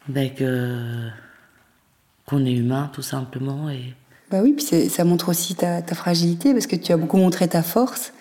Ben 0.10 0.34
que. 0.34 1.10
qu'on 2.26 2.46
est 2.46 2.54
humain, 2.54 2.90
tout 2.94 3.02
simplement. 3.02 3.70
Et 3.70 3.94
Bah 4.30 4.40
oui, 4.44 4.54
puis 4.54 4.90
ça 4.90 5.04
montre 5.04 5.30
aussi 5.30 5.56
ta, 5.56 5.82
ta 5.82 5.96
fragilité, 5.96 6.54
parce 6.54 6.68
que 6.68 6.76
tu 6.76 6.92
as 6.92 6.98
beaucoup 6.98 7.18
montré 7.18 7.48
ta 7.48 7.64
force. 7.64 8.14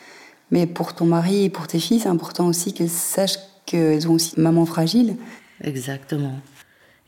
Mais 0.51 0.66
pour 0.66 0.95
ton 0.95 1.07
mari 1.07 1.45
et 1.45 1.51
pour 1.51 1.66
tes 1.66 1.81
filles, 1.81 2.01
c'est 2.01 2.09
important 2.09 2.47
aussi 2.47 2.73
qu'elles 2.73 2.88
sachent 2.88 3.38
qu'elles 3.64 4.09
ont 4.09 4.12
aussi 4.14 4.35
une 4.37 4.45
maman 4.45 4.64
fragile. 4.64 5.16
Exactement. 5.61 6.38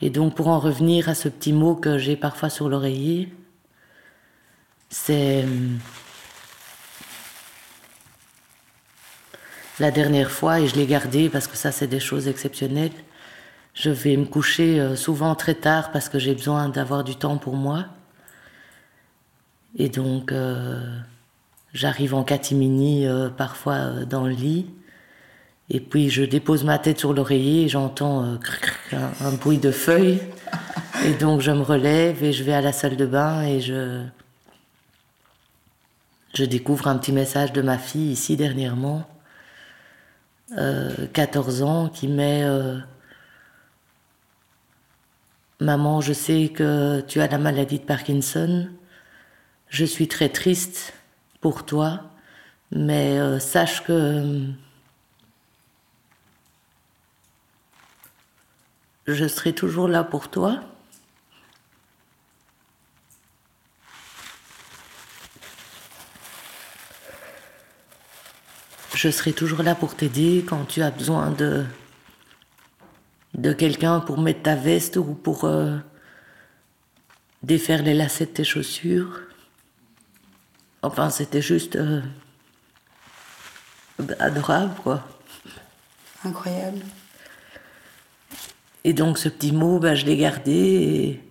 Et 0.01 0.11
donc, 0.11 0.35
pour 0.35 0.49
en 0.49 0.59
revenir 0.59 1.09
à 1.09 1.15
ce 1.15 1.29
petit 1.29 1.53
mot 1.53 1.77
que 1.77 1.99
j'ai 1.99 2.17
parfois 2.17 2.51
sur 2.51 2.69
l'oreiller, 2.69 3.33
c'est. 4.91 5.45
hum, 5.45 5.79
La 9.81 9.93
dernière 9.93 10.33
fois, 10.33 10.59
et 10.59 10.67
je 10.67 10.75
l'ai 10.75 10.87
gardé 10.87 11.29
parce 11.29 11.47
que 11.47 11.57
ça, 11.57 11.71
c'est 11.71 11.87
des 11.87 12.01
choses 12.01 12.27
exceptionnelles, 12.27 12.91
je 13.75 13.91
vais 13.91 14.17
me 14.17 14.25
coucher 14.25 14.81
euh, 14.81 14.97
souvent 14.97 15.37
très 15.37 15.55
tard 15.55 15.93
parce 15.93 16.09
que 16.09 16.19
j'ai 16.19 16.35
besoin 16.35 16.69
d'avoir 16.69 17.05
du 17.05 17.15
temps 17.15 17.39
pour 17.39 17.55
moi. 17.55 17.85
Et 19.77 19.89
donc, 19.89 20.33
euh, 20.33 20.81
j'arrive 21.73 22.15
en 22.15 22.25
catimini 22.25 23.07
euh, 23.07 23.29
parfois 23.29 23.75
euh, 23.75 24.05
dans 24.05 24.25
le 24.25 24.33
lit. 24.33 24.67
Et 25.71 25.81
puis 25.81 26.09
je 26.09 26.23
dépose 26.23 26.65
ma 26.65 26.79
tête 26.79 26.99
sur 26.99 27.13
l'oreiller 27.13 27.65
et 27.65 27.69
j'entends 27.69 28.23
un, 28.23 28.41
un 29.21 29.33
bruit 29.33 29.59
de 29.59 29.71
feuilles. 29.71 30.21
Et 31.05 31.13
donc 31.13 31.43
je 31.43 31.53
me 31.53 31.63
relève 31.63 32.25
et 32.25 32.33
je 32.33 32.43
vais 32.43 32.55
à 32.55 32.61
la 32.61 32.73
salle 32.73 32.97
de 32.97 33.07
bain 33.07 33.45
et 33.45 33.61
je, 33.61 34.03
je 36.35 36.45
découvre 36.45 36.89
un 36.89 36.99
petit 36.99 37.13
message 37.13 37.53
de 37.53 37.63
ma 37.63 37.79
fille 37.79 38.11
ici 38.11 38.37
dernièrement, 38.37 39.09
euh, 40.57 41.07
14 41.13 41.63
ans, 41.63 41.89
qui 41.89 42.09
met 42.09 42.45
Maman, 45.61 46.01
je 46.01 46.13
sais 46.13 46.51
que 46.53 47.01
tu 47.07 47.21
as 47.21 47.29
la 47.29 47.39
maladie 47.39 47.79
de 47.79 47.85
Parkinson. 47.85 48.69
Je 49.71 49.85
suis 49.85 50.09
très 50.09 50.31
triste 50.31 50.95
pour 51.41 51.67
toi, 51.67 52.03
mais 52.73 53.19
euh, 53.19 53.39
sache 53.39 53.85
que 53.85 54.47
je 59.07 59.29
serai 59.29 59.53
toujours 59.55 59.89
là 59.89 60.05
pour 60.05 60.31
toi. 60.31 60.61
Je 68.95 69.11
serai 69.11 69.33
toujours 69.33 69.63
là 69.63 69.75
pour 69.75 69.95
t'aider 69.95 70.45
quand 70.49 70.65
tu 70.65 70.83
as 70.83 70.91
besoin 70.91 71.31
de 71.31 71.65
de 73.35 73.53
quelqu'un 73.53 74.01
pour 74.01 74.19
mettre 74.19 74.43
ta 74.43 74.57
veste 74.57 74.97
ou 74.97 75.05
pour 75.15 75.45
euh, 75.45 75.77
défaire 77.43 77.83
les 77.83 77.95
lacets 77.95 78.27
de 78.27 78.31
tes 78.31 78.45
chaussures. 78.45 79.28
Enfin, 80.83 81.11
c'était 81.11 81.43
juste 81.43 81.77
euh, 81.77 82.01
adorable, 84.19 84.75
quoi. 84.83 85.03
Incroyable. 86.25 86.81
Et 88.85 88.93
donc 88.93 89.19
ce 89.19 89.29
petit 89.29 89.53
mot, 89.53 89.79
ben, 89.79 89.95
je 89.95 90.07
l'ai 90.07 90.17
gardé 90.17 90.53
et 90.53 91.25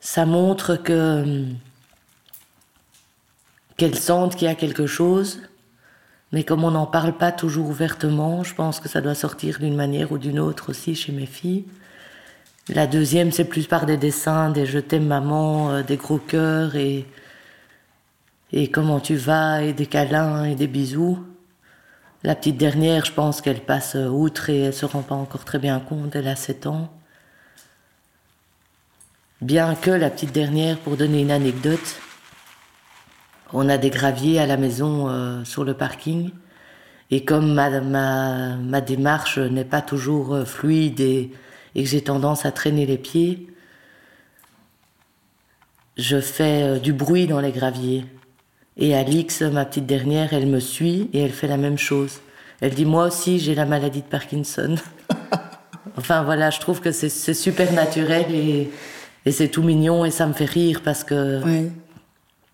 ça 0.00 0.26
montre 0.26 0.76
que 0.76 1.22
hum, 1.22 1.56
qu'elles 3.76 3.98
sentent 3.98 4.36
qu'il 4.36 4.46
y 4.46 4.50
a 4.50 4.54
quelque 4.54 4.86
chose, 4.86 5.40
mais 6.32 6.44
comme 6.44 6.64
on 6.64 6.72
n'en 6.72 6.86
parle 6.86 7.16
pas 7.16 7.32
toujours 7.32 7.68
ouvertement, 7.68 8.42
je 8.42 8.54
pense 8.54 8.80
que 8.80 8.88
ça 8.88 9.00
doit 9.00 9.14
sortir 9.14 9.58
d'une 9.58 9.76
manière 9.76 10.12
ou 10.12 10.18
d'une 10.18 10.38
autre 10.38 10.70
aussi 10.70 10.94
chez 10.94 11.12
mes 11.12 11.26
filles. 11.26 11.64
La 12.68 12.86
deuxième, 12.86 13.32
c'est 13.32 13.44
plus 13.44 13.66
par 13.66 13.86
des 13.86 13.96
dessins, 13.96 14.50
des 14.50 14.66
je 14.66 14.78
t'aime 14.78 15.08
maman, 15.08 15.72
euh, 15.72 15.82
des 15.82 15.96
gros 15.96 16.18
cœurs 16.18 16.76
et, 16.76 17.06
et 18.52 18.70
comment 18.70 19.00
tu 19.00 19.16
vas, 19.16 19.62
et 19.62 19.72
des 19.72 19.86
câlins 19.86 20.44
et 20.44 20.54
des 20.54 20.68
bisous. 20.68 21.18
La 22.22 22.36
petite 22.36 22.58
dernière, 22.58 23.04
je 23.04 23.12
pense 23.12 23.40
qu'elle 23.40 23.62
passe 23.62 23.96
euh, 23.96 24.06
outre 24.06 24.48
et 24.48 24.60
elle 24.60 24.74
se 24.74 24.86
rend 24.86 25.02
pas 25.02 25.16
encore 25.16 25.44
très 25.44 25.58
bien 25.58 25.80
compte, 25.80 26.14
elle 26.14 26.28
a 26.28 26.36
7 26.36 26.68
ans. 26.68 26.92
Bien 29.40 29.74
que 29.74 29.90
la 29.90 30.08
petite 30.08 30.32
dernière, 30.32 30.78
pour 30.78 30.96
donner 30.96 31.22
une 31.22 31.32
anecdote, 31.32 31.96
on 33.52 33.68
a 33.68 33.76
des 33.76 33.90
graviers 33.90 34.38
à 34.38 34.46
la 34.46 34.56
maison 34.56 35.08
euh, 35.08 35.42
sur 35.42 35.64
le 35.64 35.74
parking. 35.74 36.30
Et 37.10 37.24
comme 37.24 37.54
ma, 37.54 37.80
ma, 37.80 38.56
ma 38.56 38.80
démarche 38.80 39.38
n'est 39.38 39.64
pas 39.64 39.82
toujours 39.82 40.46
fluide 40.46 41.00
et, 41.00 41.32
et 41.74 41.82
que 41.84 41.88
j'ai 41.88 42.00
tendance 42.02 42.44
à 42.46 42.52
traîner 42.52 42.86
les 42.86 42.98
pieds, 42.98 43.46
je 45.96 46.20
fais 46.20 46.62
euh, 46.62 46.78
du 46.78 46.92
bruit 46.92 47.26
dans 47.26 47.40
les 47.40 47.52
graviers. 47.52 48.04
Et 48.76 48.94
Alix, 48.94 49.42
ma 49.42 49.64
petite 49.64 49.86
dernière, 49.86 50.32
elle 50.32 50.46
me 50.46 50.60
suit 50.60 51.10
et 51.12 51.20
elle 51.20 51.32
fait 51.32 51.48
la 51.48 51.58
même 51.58 51.76
chose. 51.78 52.20
Elle 52.60 52.74
dit 52.74 52.86
Moi 52.86 53.06
aussi, 53.06 53.38
j'ai 53.38 53.54
la 53.54 53.66
maladie 53.66 54.00
de 54.00 54.06
Parkinson. 54.06 54.76
enfin 55.98 56.22
voilà, 56.22 56.50
je 56.50 56.60
trouve 56.60 56.80
que 56.80 56.90
c'est 56.92 57.34
super 57.34 57.72
naturel 57.72 58.26
et, 58.34 58.70
et 59.26 59.30
c'est 59.32 59.48
tout 59.48 59.62
mignon 59.62 60.04
et 60.04 60.10
ça 60.10 60.26
me 60.26 60.32
fait 60.32 60.46
rire 60.46 60.80
parce 60.82 61.04
que 61.04 61.40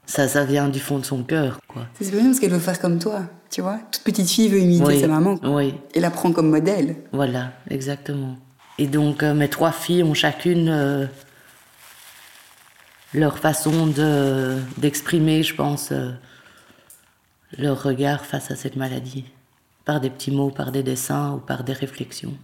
ça, 0.06 0.26
ça 0.26 0.44
vient 0.44 0.68
du 0.68 0.80
fond 0.80 0.98
de 0.98 1.04
son 1.04 1.22
cœur. 1.22 1.60
C'est 1.98 2.04
super 2.06 2.20
bien 2.20 2.30
parce 2.30 2.40
qu'elle 2.40 2.50
veut 2.52 2.58
faire 2.58 2.80
comme 2.80 2.98
toi, 2.98 3.20
tu 3.50 3.60
vois. 3.60 3.78
Toute 3.92 4.02
petite 4.02 4.28
fille 4.28 4.48
veut 4.48 4.58
imiter 4.58 4.84
Oui, 4.84 5.00
sa 5.00 5.06
maman. 5.06 5.38
oui. 5.44 5.74
Et 5.94 6.00
la 6.00 6.10
prend 6.10 6.32
comme 6.32 6.50
modèle. 6.50 6.96
Voilà, 7.12 7.52
exactement. 7.70 8.36
Et 8.78 8.86
donc, 8.86 9.22
euh, 9.22 9.34
mes 9.34 9.48
trois 9.48 9.72
filles 9.72 10.02
ont 10.04 10.14
chacune 10.14 10.68
euh, 10.68 11.06
leur 13.14 13.38
façon 13.38 13.86
de, 13.86 14.56
d'exprimer, 14.76 15.42
je 15.42 15.54
pense, 15.54 15.90
euh, 15.92 16.10
leur 17.58 17.82
regard 17.82 18.24
face 18.24 18.50
à 18.50 18.56
cette 18.56 18.76
maladie. 18.76 19.24
Par 19.84 20.00
des 20.00 20.10
petits 20.10 20.30
mots, 20.30 20.50
par 20.50 20.70
des 20.70 20.82
dessins 20.82 21.32
ou 21.34 21.38
par 21.38 21.64
des 21.64 21.72
réflexions. 21.72 22.34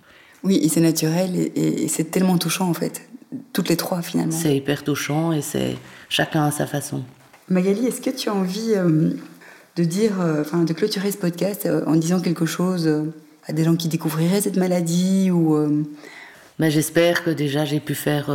Oui, 0.42 0.58
et 0.62 0.68
c'est 0.68 0.80
naturel 0.80 1.36
et, 1.36 1.42
et- 1.54 1.84
et 1.84 1.88
c'est 1.88 2.04
tellement 2.10 2.38
touchant 2.38 2.68
en 2.68 2.74
fait. 2.74 3.08
Toutes 3.52 3.68
les 3.68 3.76
trois 3.76 4.00
finalement. 4.02 4.32
C'est 4.32 4.56
hyper 4.56 4.82
touchant 4.84 5.32
et 5.32 5.42
c'est 5.42 5.76
chacun 6.08 6.44
à 6.44 6.50
sa 6.50 6.66
façon. 6.66 7.02
Magali, 7.48 7.86
est-ce 7.86 8.00
que 8.00 8.10
tu 8.10 8.28
as 8.28 8.34
envie 8.34 8.72
euh, 8.74 9.10
de 9.76 9.84
dire, 9.84 10.20
euh, 10.20 10.40
enfin, 10.40 10.64
de 10.64 10.72
clôturer 10.72 11.10
ce 11.12 11.18
podcast 11.18 11.66
euh, 11.66 11.84
en 11.86 11.96
disant 11.96 12.20
quelque 12.20 12.46
chose 12.46 12.88
à 13.46 13.52
des 13.52 13.64
gens 13.64 13.76
qui 13.76 13.88
découvriraient 13.88 14.40
cette 14.40 14.56
maladie 14.56 15.30
ou 15.30 15.54
J'espère 16.60 17.24
que 17.24 17.30
déjà 17.30 17.64
j'ai 17.64 17.80
pu 17.80 17.94
faire 17.94 18.30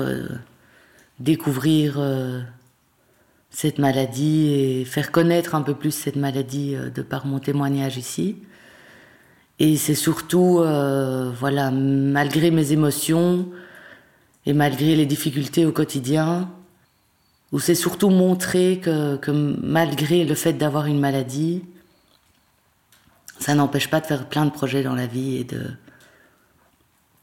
découvrir 1.19 1.99
cette 3.49 3.79
maladie 3.79 4.53
et 4.53 4.85
faire 4.85 5.11
connaître 5.11 5.55
un 5.55 5.61
peu 5.61 5.73
plus 5.73 5.91
cette 5.91 6.15
maladie 6.15 6.75
de 6.93 7.01
par 7.01 7.25
mon 7.25 7.39
témoignage 7.39 7.97
ici. 7.97 8.37
Et 9.59 9.77
c'est 9.77 9.95
surtout, 9.95 10.57
voilà, 11.39 11.71
malgré 11.71 12.51
mes 12.51 12.71
émotions 12.73 13.47
et 14.45 14.53
malgré 14.53 14.95
les 14.95 15.05
difficultés 15.05 15.65
au 15.65 15.71
quotidien, 15.71 16.49
où 17.51 17.59
c'est 17.59 17.75
surtout 17.75 18.09
montrer 18.09 18.79
que, 18.79 19.15
que, 19.15 19.31
malgré 19.31 20.23
le 20.23 20.35
fait 20.35 20.53
d'avoir 20.53 20.85
une 20.85 20.99
maladie, 20.99 21.63
ça 23.39 23.55
n'empêche 23.55 23.89
pas 23.89 24.01
de 24.01 24.05
faire 24.05 24.27
plein 24.27 24.45
de 24.45 24.51
projets 24.51 24.83
dans 24.83 24.93
la 24.93 25.07
vie 25.07 25.37
et 25.37 25.43
de 25.45 25.71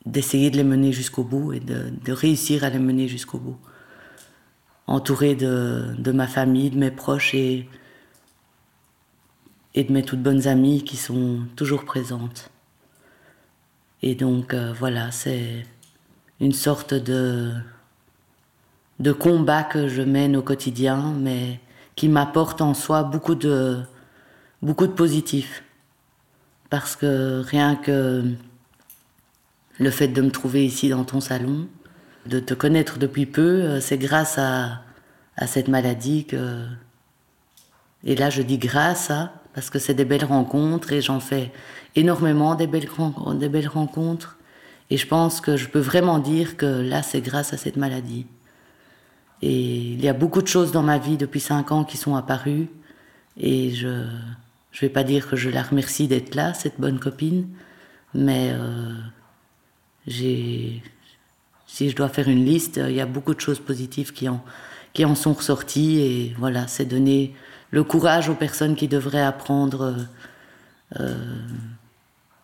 d'essayer 0.07 0.51
de 0.51 0.57
les 0.57 0.65
mener 0.65 0.93
jusqu'au 0.93 1.25
bout 1.25 1.53
et 1.53 1.61
de, 1.61 1.93
de, 2.05 2.13
réussir 2.13 2.65
à 2.65 2.71
les 2.71 2.79
mener 2.79 3.09
jusqu'au 3.09 3.39
bout. 3.39 3.59
Entouré 4.87 5.35
de, 5.35 5.95
de, 5.99 6.13
ma 6.13 6.29
famille, 6.29 6.71
de 6.71 6.79
mes 6.79 6.93
proches 6.93 7.35
et, 7.35 7.69
et 9.75 9.85
de 9.85 9.93
mes 9.93 10.05
toutes 10.05 10.23
bonnes 10.23 10.47
amies 10.47 10.85
qui 10.85 10.97
sont 10.97 11.41
toujours 11.57 11.85
présentes. 11.85 12.51
Et 14.03 14.15
donc 14.15 14.55
euh, 14.55 14.73
voilà, 14.73 15.11
c'est 15.11 15.67
une 16.41 16.53
sorte 16.53 16.95
de, 16.95 17.53
de 19.01 19.13
combat 19.13 19.65
que 19.65 19.89
je 19.89 20.03
mène 20.03 20.37
au 20.37 20.43
quotidien, 20.43 21.15
mais 21.19 21.61
qui 21.97 22.09
m'apporte 22.09 22.61
en 22.61 22.75
soi 22.75 23.03
beaucoup 23.03 23.35
de, 23.35 23.81
beaucoup 24.63 24.87
de 24.87 24.93
positif. 24.93 25.65
Parce 26.71 26.95
que 26.95 27.43
rien 27.45 27.75
que 27.75 28.23
le 29.79 29.91
fait 29.91 30.09
de 30.09 30.23
me 30.23 30.31
trouver 30.31 30.65
ici 30.65 30.89
dans 30.89 31.05
ton 31.05 31.21
salon, 31.21 31.69
de 32.27 32.41
te 32.41 32.55
connaître 32.55 32.99
depuis 32.99 33.27
peu, 33.27 33.41
euh, 33.43 33.81
c'est 33.81 33.99
grâce 33.99 34.39
à, 34.39 34.83
à 35.37 35.47
cette 35.47 35.69
maladie 35.69 36.25
que... 36.25 36.65
Et 38.05 38.15
là, 38.15 38.31
je 38.31 38.43
dis 38.43 38.59
grâce 38.59 39.11
à, 39.11 39.33
parce 39.55 39.71
que 39.71 39.79
c'est 39.79 39.95
des 39.95 40.05
belles 40.05 40.25
rencontres 40.25 40.93
et 40.93 41.01
j'en 41.01 41.19
fais 41.19 41.51
énormément 41.95 42.55
des 42.55 42.67
belles, 42.67 42.89
des 43.35 43.49
belles 43.49 43.69
rencontres. 43.69 44.39
Et 44.91 44.97
je 44.97 45.07
pense 45.07 45.41
que 45.41 45.57
je 45.57 45.69
peux 45.69 45.81
vraiment 45.81 46.19
dire 46.19 46.57
que 46.57 46.67
là, 46.67 47.03
c'est 47.03 47.21
grâce 47.21 47.53
à 47.53 47.57
cette 47.57 47.77
maladie. 47.77 48.27
Et 49.43 49.93
il 49.93 50.05
y 50.05 50.09
a 50.09 50.13
beaucoup 50.13 50.43
de 50.43 50.47
choses 50.47 50.73
dans 50.73 50.83
ma 50.83 50.99
vie 50.99 51.17
depuis 51.17 51.41
cinq 51.41 51.73
ans 51.73 51.85
qui 51.85 51.97
sont 51.97 52.15
apparues. 52.15 52.69
Et 53.39 53.71
je 53.73 53.89
ne 53.89 54.81
vais 54.81 54.89
pas 54.89 55.05
dire 55.05 55.29
que 55.29 55.37
je 55.37 55.51
la 55.51 55.63
remercie 55.63 56.07
d'être 56.07 56.35
là, 56.35 56.55
cette 56.55 56.81
bonne 56.81 56.99
copine, 56.99 57.49
mais 58.15 58.51
euh, 58.53 58.95
si 60.07 60.83
je 61.91 61.97
dois 61.97 62.09
faire 62.09 62.29
une 62.29 62.45
liste, 62.45 62.81
il 62.89 62.95
y 62.95 63.01
a 63.01 63.07
beaucoup 63.07 63.35
de 63.35 63.41
choses 63.41 63.61
positives 63.61 64.13
qui 64.13 64.29
en, 64.29 64.43
qui 64.93 65.05
en 65.05 65.15
sont 65.15 65.33
ressorties. 65.33 65.99
Et 66.01 66.35
voilà, 66.39 66.67
c'est 66.67 66.85
donner 66.85 67.35
le 67.71 67.85
courage 67.85 68.29
aux 68.29 68.35
personnes 68.35 68.77
qui 68.77 68.89
devraient 68.89 69.23
apprendre 69.23 69.97
euh, 71.01 71.15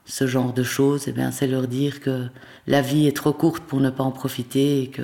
ce 0.04 0.26
genre 0.26 0.52
de 0.52 0.62
choses. 0.62 1.08
Et 1.08 1.10
eh 1.10 1.12
bien, 1.12 1.30
c'est 1.30 1.46
leur 1.46 1.68
dire 1.68 2.00
que 2.00 2.28
la 2.66 2.82
vie 2.82 3.06
est 3.06 3.16
trop 3.16 3.32
courte 3.32 3.62
pour 3.62 3.80
ne 3.80 3.90
pas 3.90 4.04
en 4.04 4.12
profiter 4.12 4.82
et 4.82 4.88
que 4.88 5.02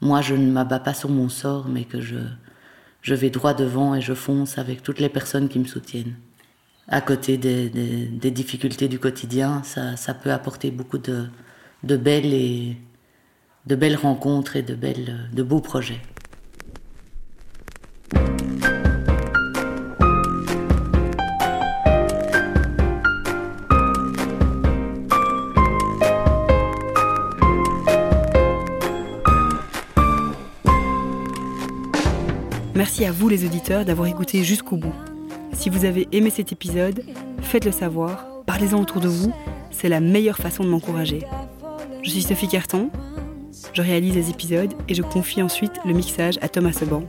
moi, 0.00 0.20
je 0.20 0.34
ne 0.34 0.50
m'abats 0.50 0.78
pas 0.78 0.94
sur 0.94 1.08
mon 1.08 1.28
sort, 1.28 1.68
mais 1.68 1.84
que 1.84 2.00
je, 2.00 2.18
je 3.02 3.14
vais 3.14 3.30
droit 3.30 3.54
devant 3.54 3.94
et 3.94 4.00
je 4.00 4.14
fonce 4.14 4.58
avec 4.58 4.82
toutes 4.82 5.00
les 5.00 5.08
personnes 5.08 5.48
qui 5.48 5.58
me 5.58 5.64
soutiennent. 5.64 6.14
À 6.86 7.00
côté 7.00 7.36
des, 7.36 7.68
des, 7.68 8.30
difficultés 8.30 8.88
du 8.88 8.98
quotidien, 8.98 9.62
ça, 9.64 9.96
ça, 9.96 10.14
peut 10.14 10.32
apporter 10.32 10.70
beaucoup 10.70 10.96
de, 10.96 11.26
de, 11.82 11.96
belles 11.96 12.34
et, 12.34 12.76
de 13.66 13.76
belles 13.76 13.96
rencontres 13.96 14.56
et 14.56 14.62
de, 14.62 14.74
belles, 14.74 15.28
de 15.32 15.42
beaux 15.42 15.60
projets. 15.60 16.00
Merci 32.74 33.04
à 33.04 33.10
vous 33.12 33.28
les 33.28 33.44
auditeurs 33.44 33.84
d'avoir 33.84 34.06
écouté 34.08 34.44
jusqu'au 34.44 34.76
bout. 34.76 34.94
Si 35.52 35.68
vous 35.68 35.84
avez 35.84 36.06
aimé 36.12 36.30
cet 36.30 36.52
épisode, 36.52 37.02
faites-le 37.42 37.72
savoir, 37.72 38.26
parlez-en 38.46 38.80
autour 38.80 39.00
de 39.00 39.08
vous, 39.08 39.32
c'est 39.72 39.88
la 39.88 39.98
meilleure 39.98 40.36
façon 40.36 40.62
de 40.62 40.68
m'encourager. 40.68 41.24
Je 42.08 42.14
suis 42.14 42.22
Sophie 42.22 42.48
Carton, 42.48 42.88
je 43.74 43.82
réalise 43.82 44.14
les 44.14 44.30
épisodes 44.30 44.72
et 44.88 44.94
je 44.94 45.02
confie 45.02 45.42
ensuite 45.42 45.72
le 45.84 45.92
mixage 45.92 46.38
à 46.40 46.48
Thomas 46.48 46.72
Seban. 46.72 47.04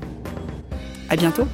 À 1.07 1.15
bientôt! 1.15 1.47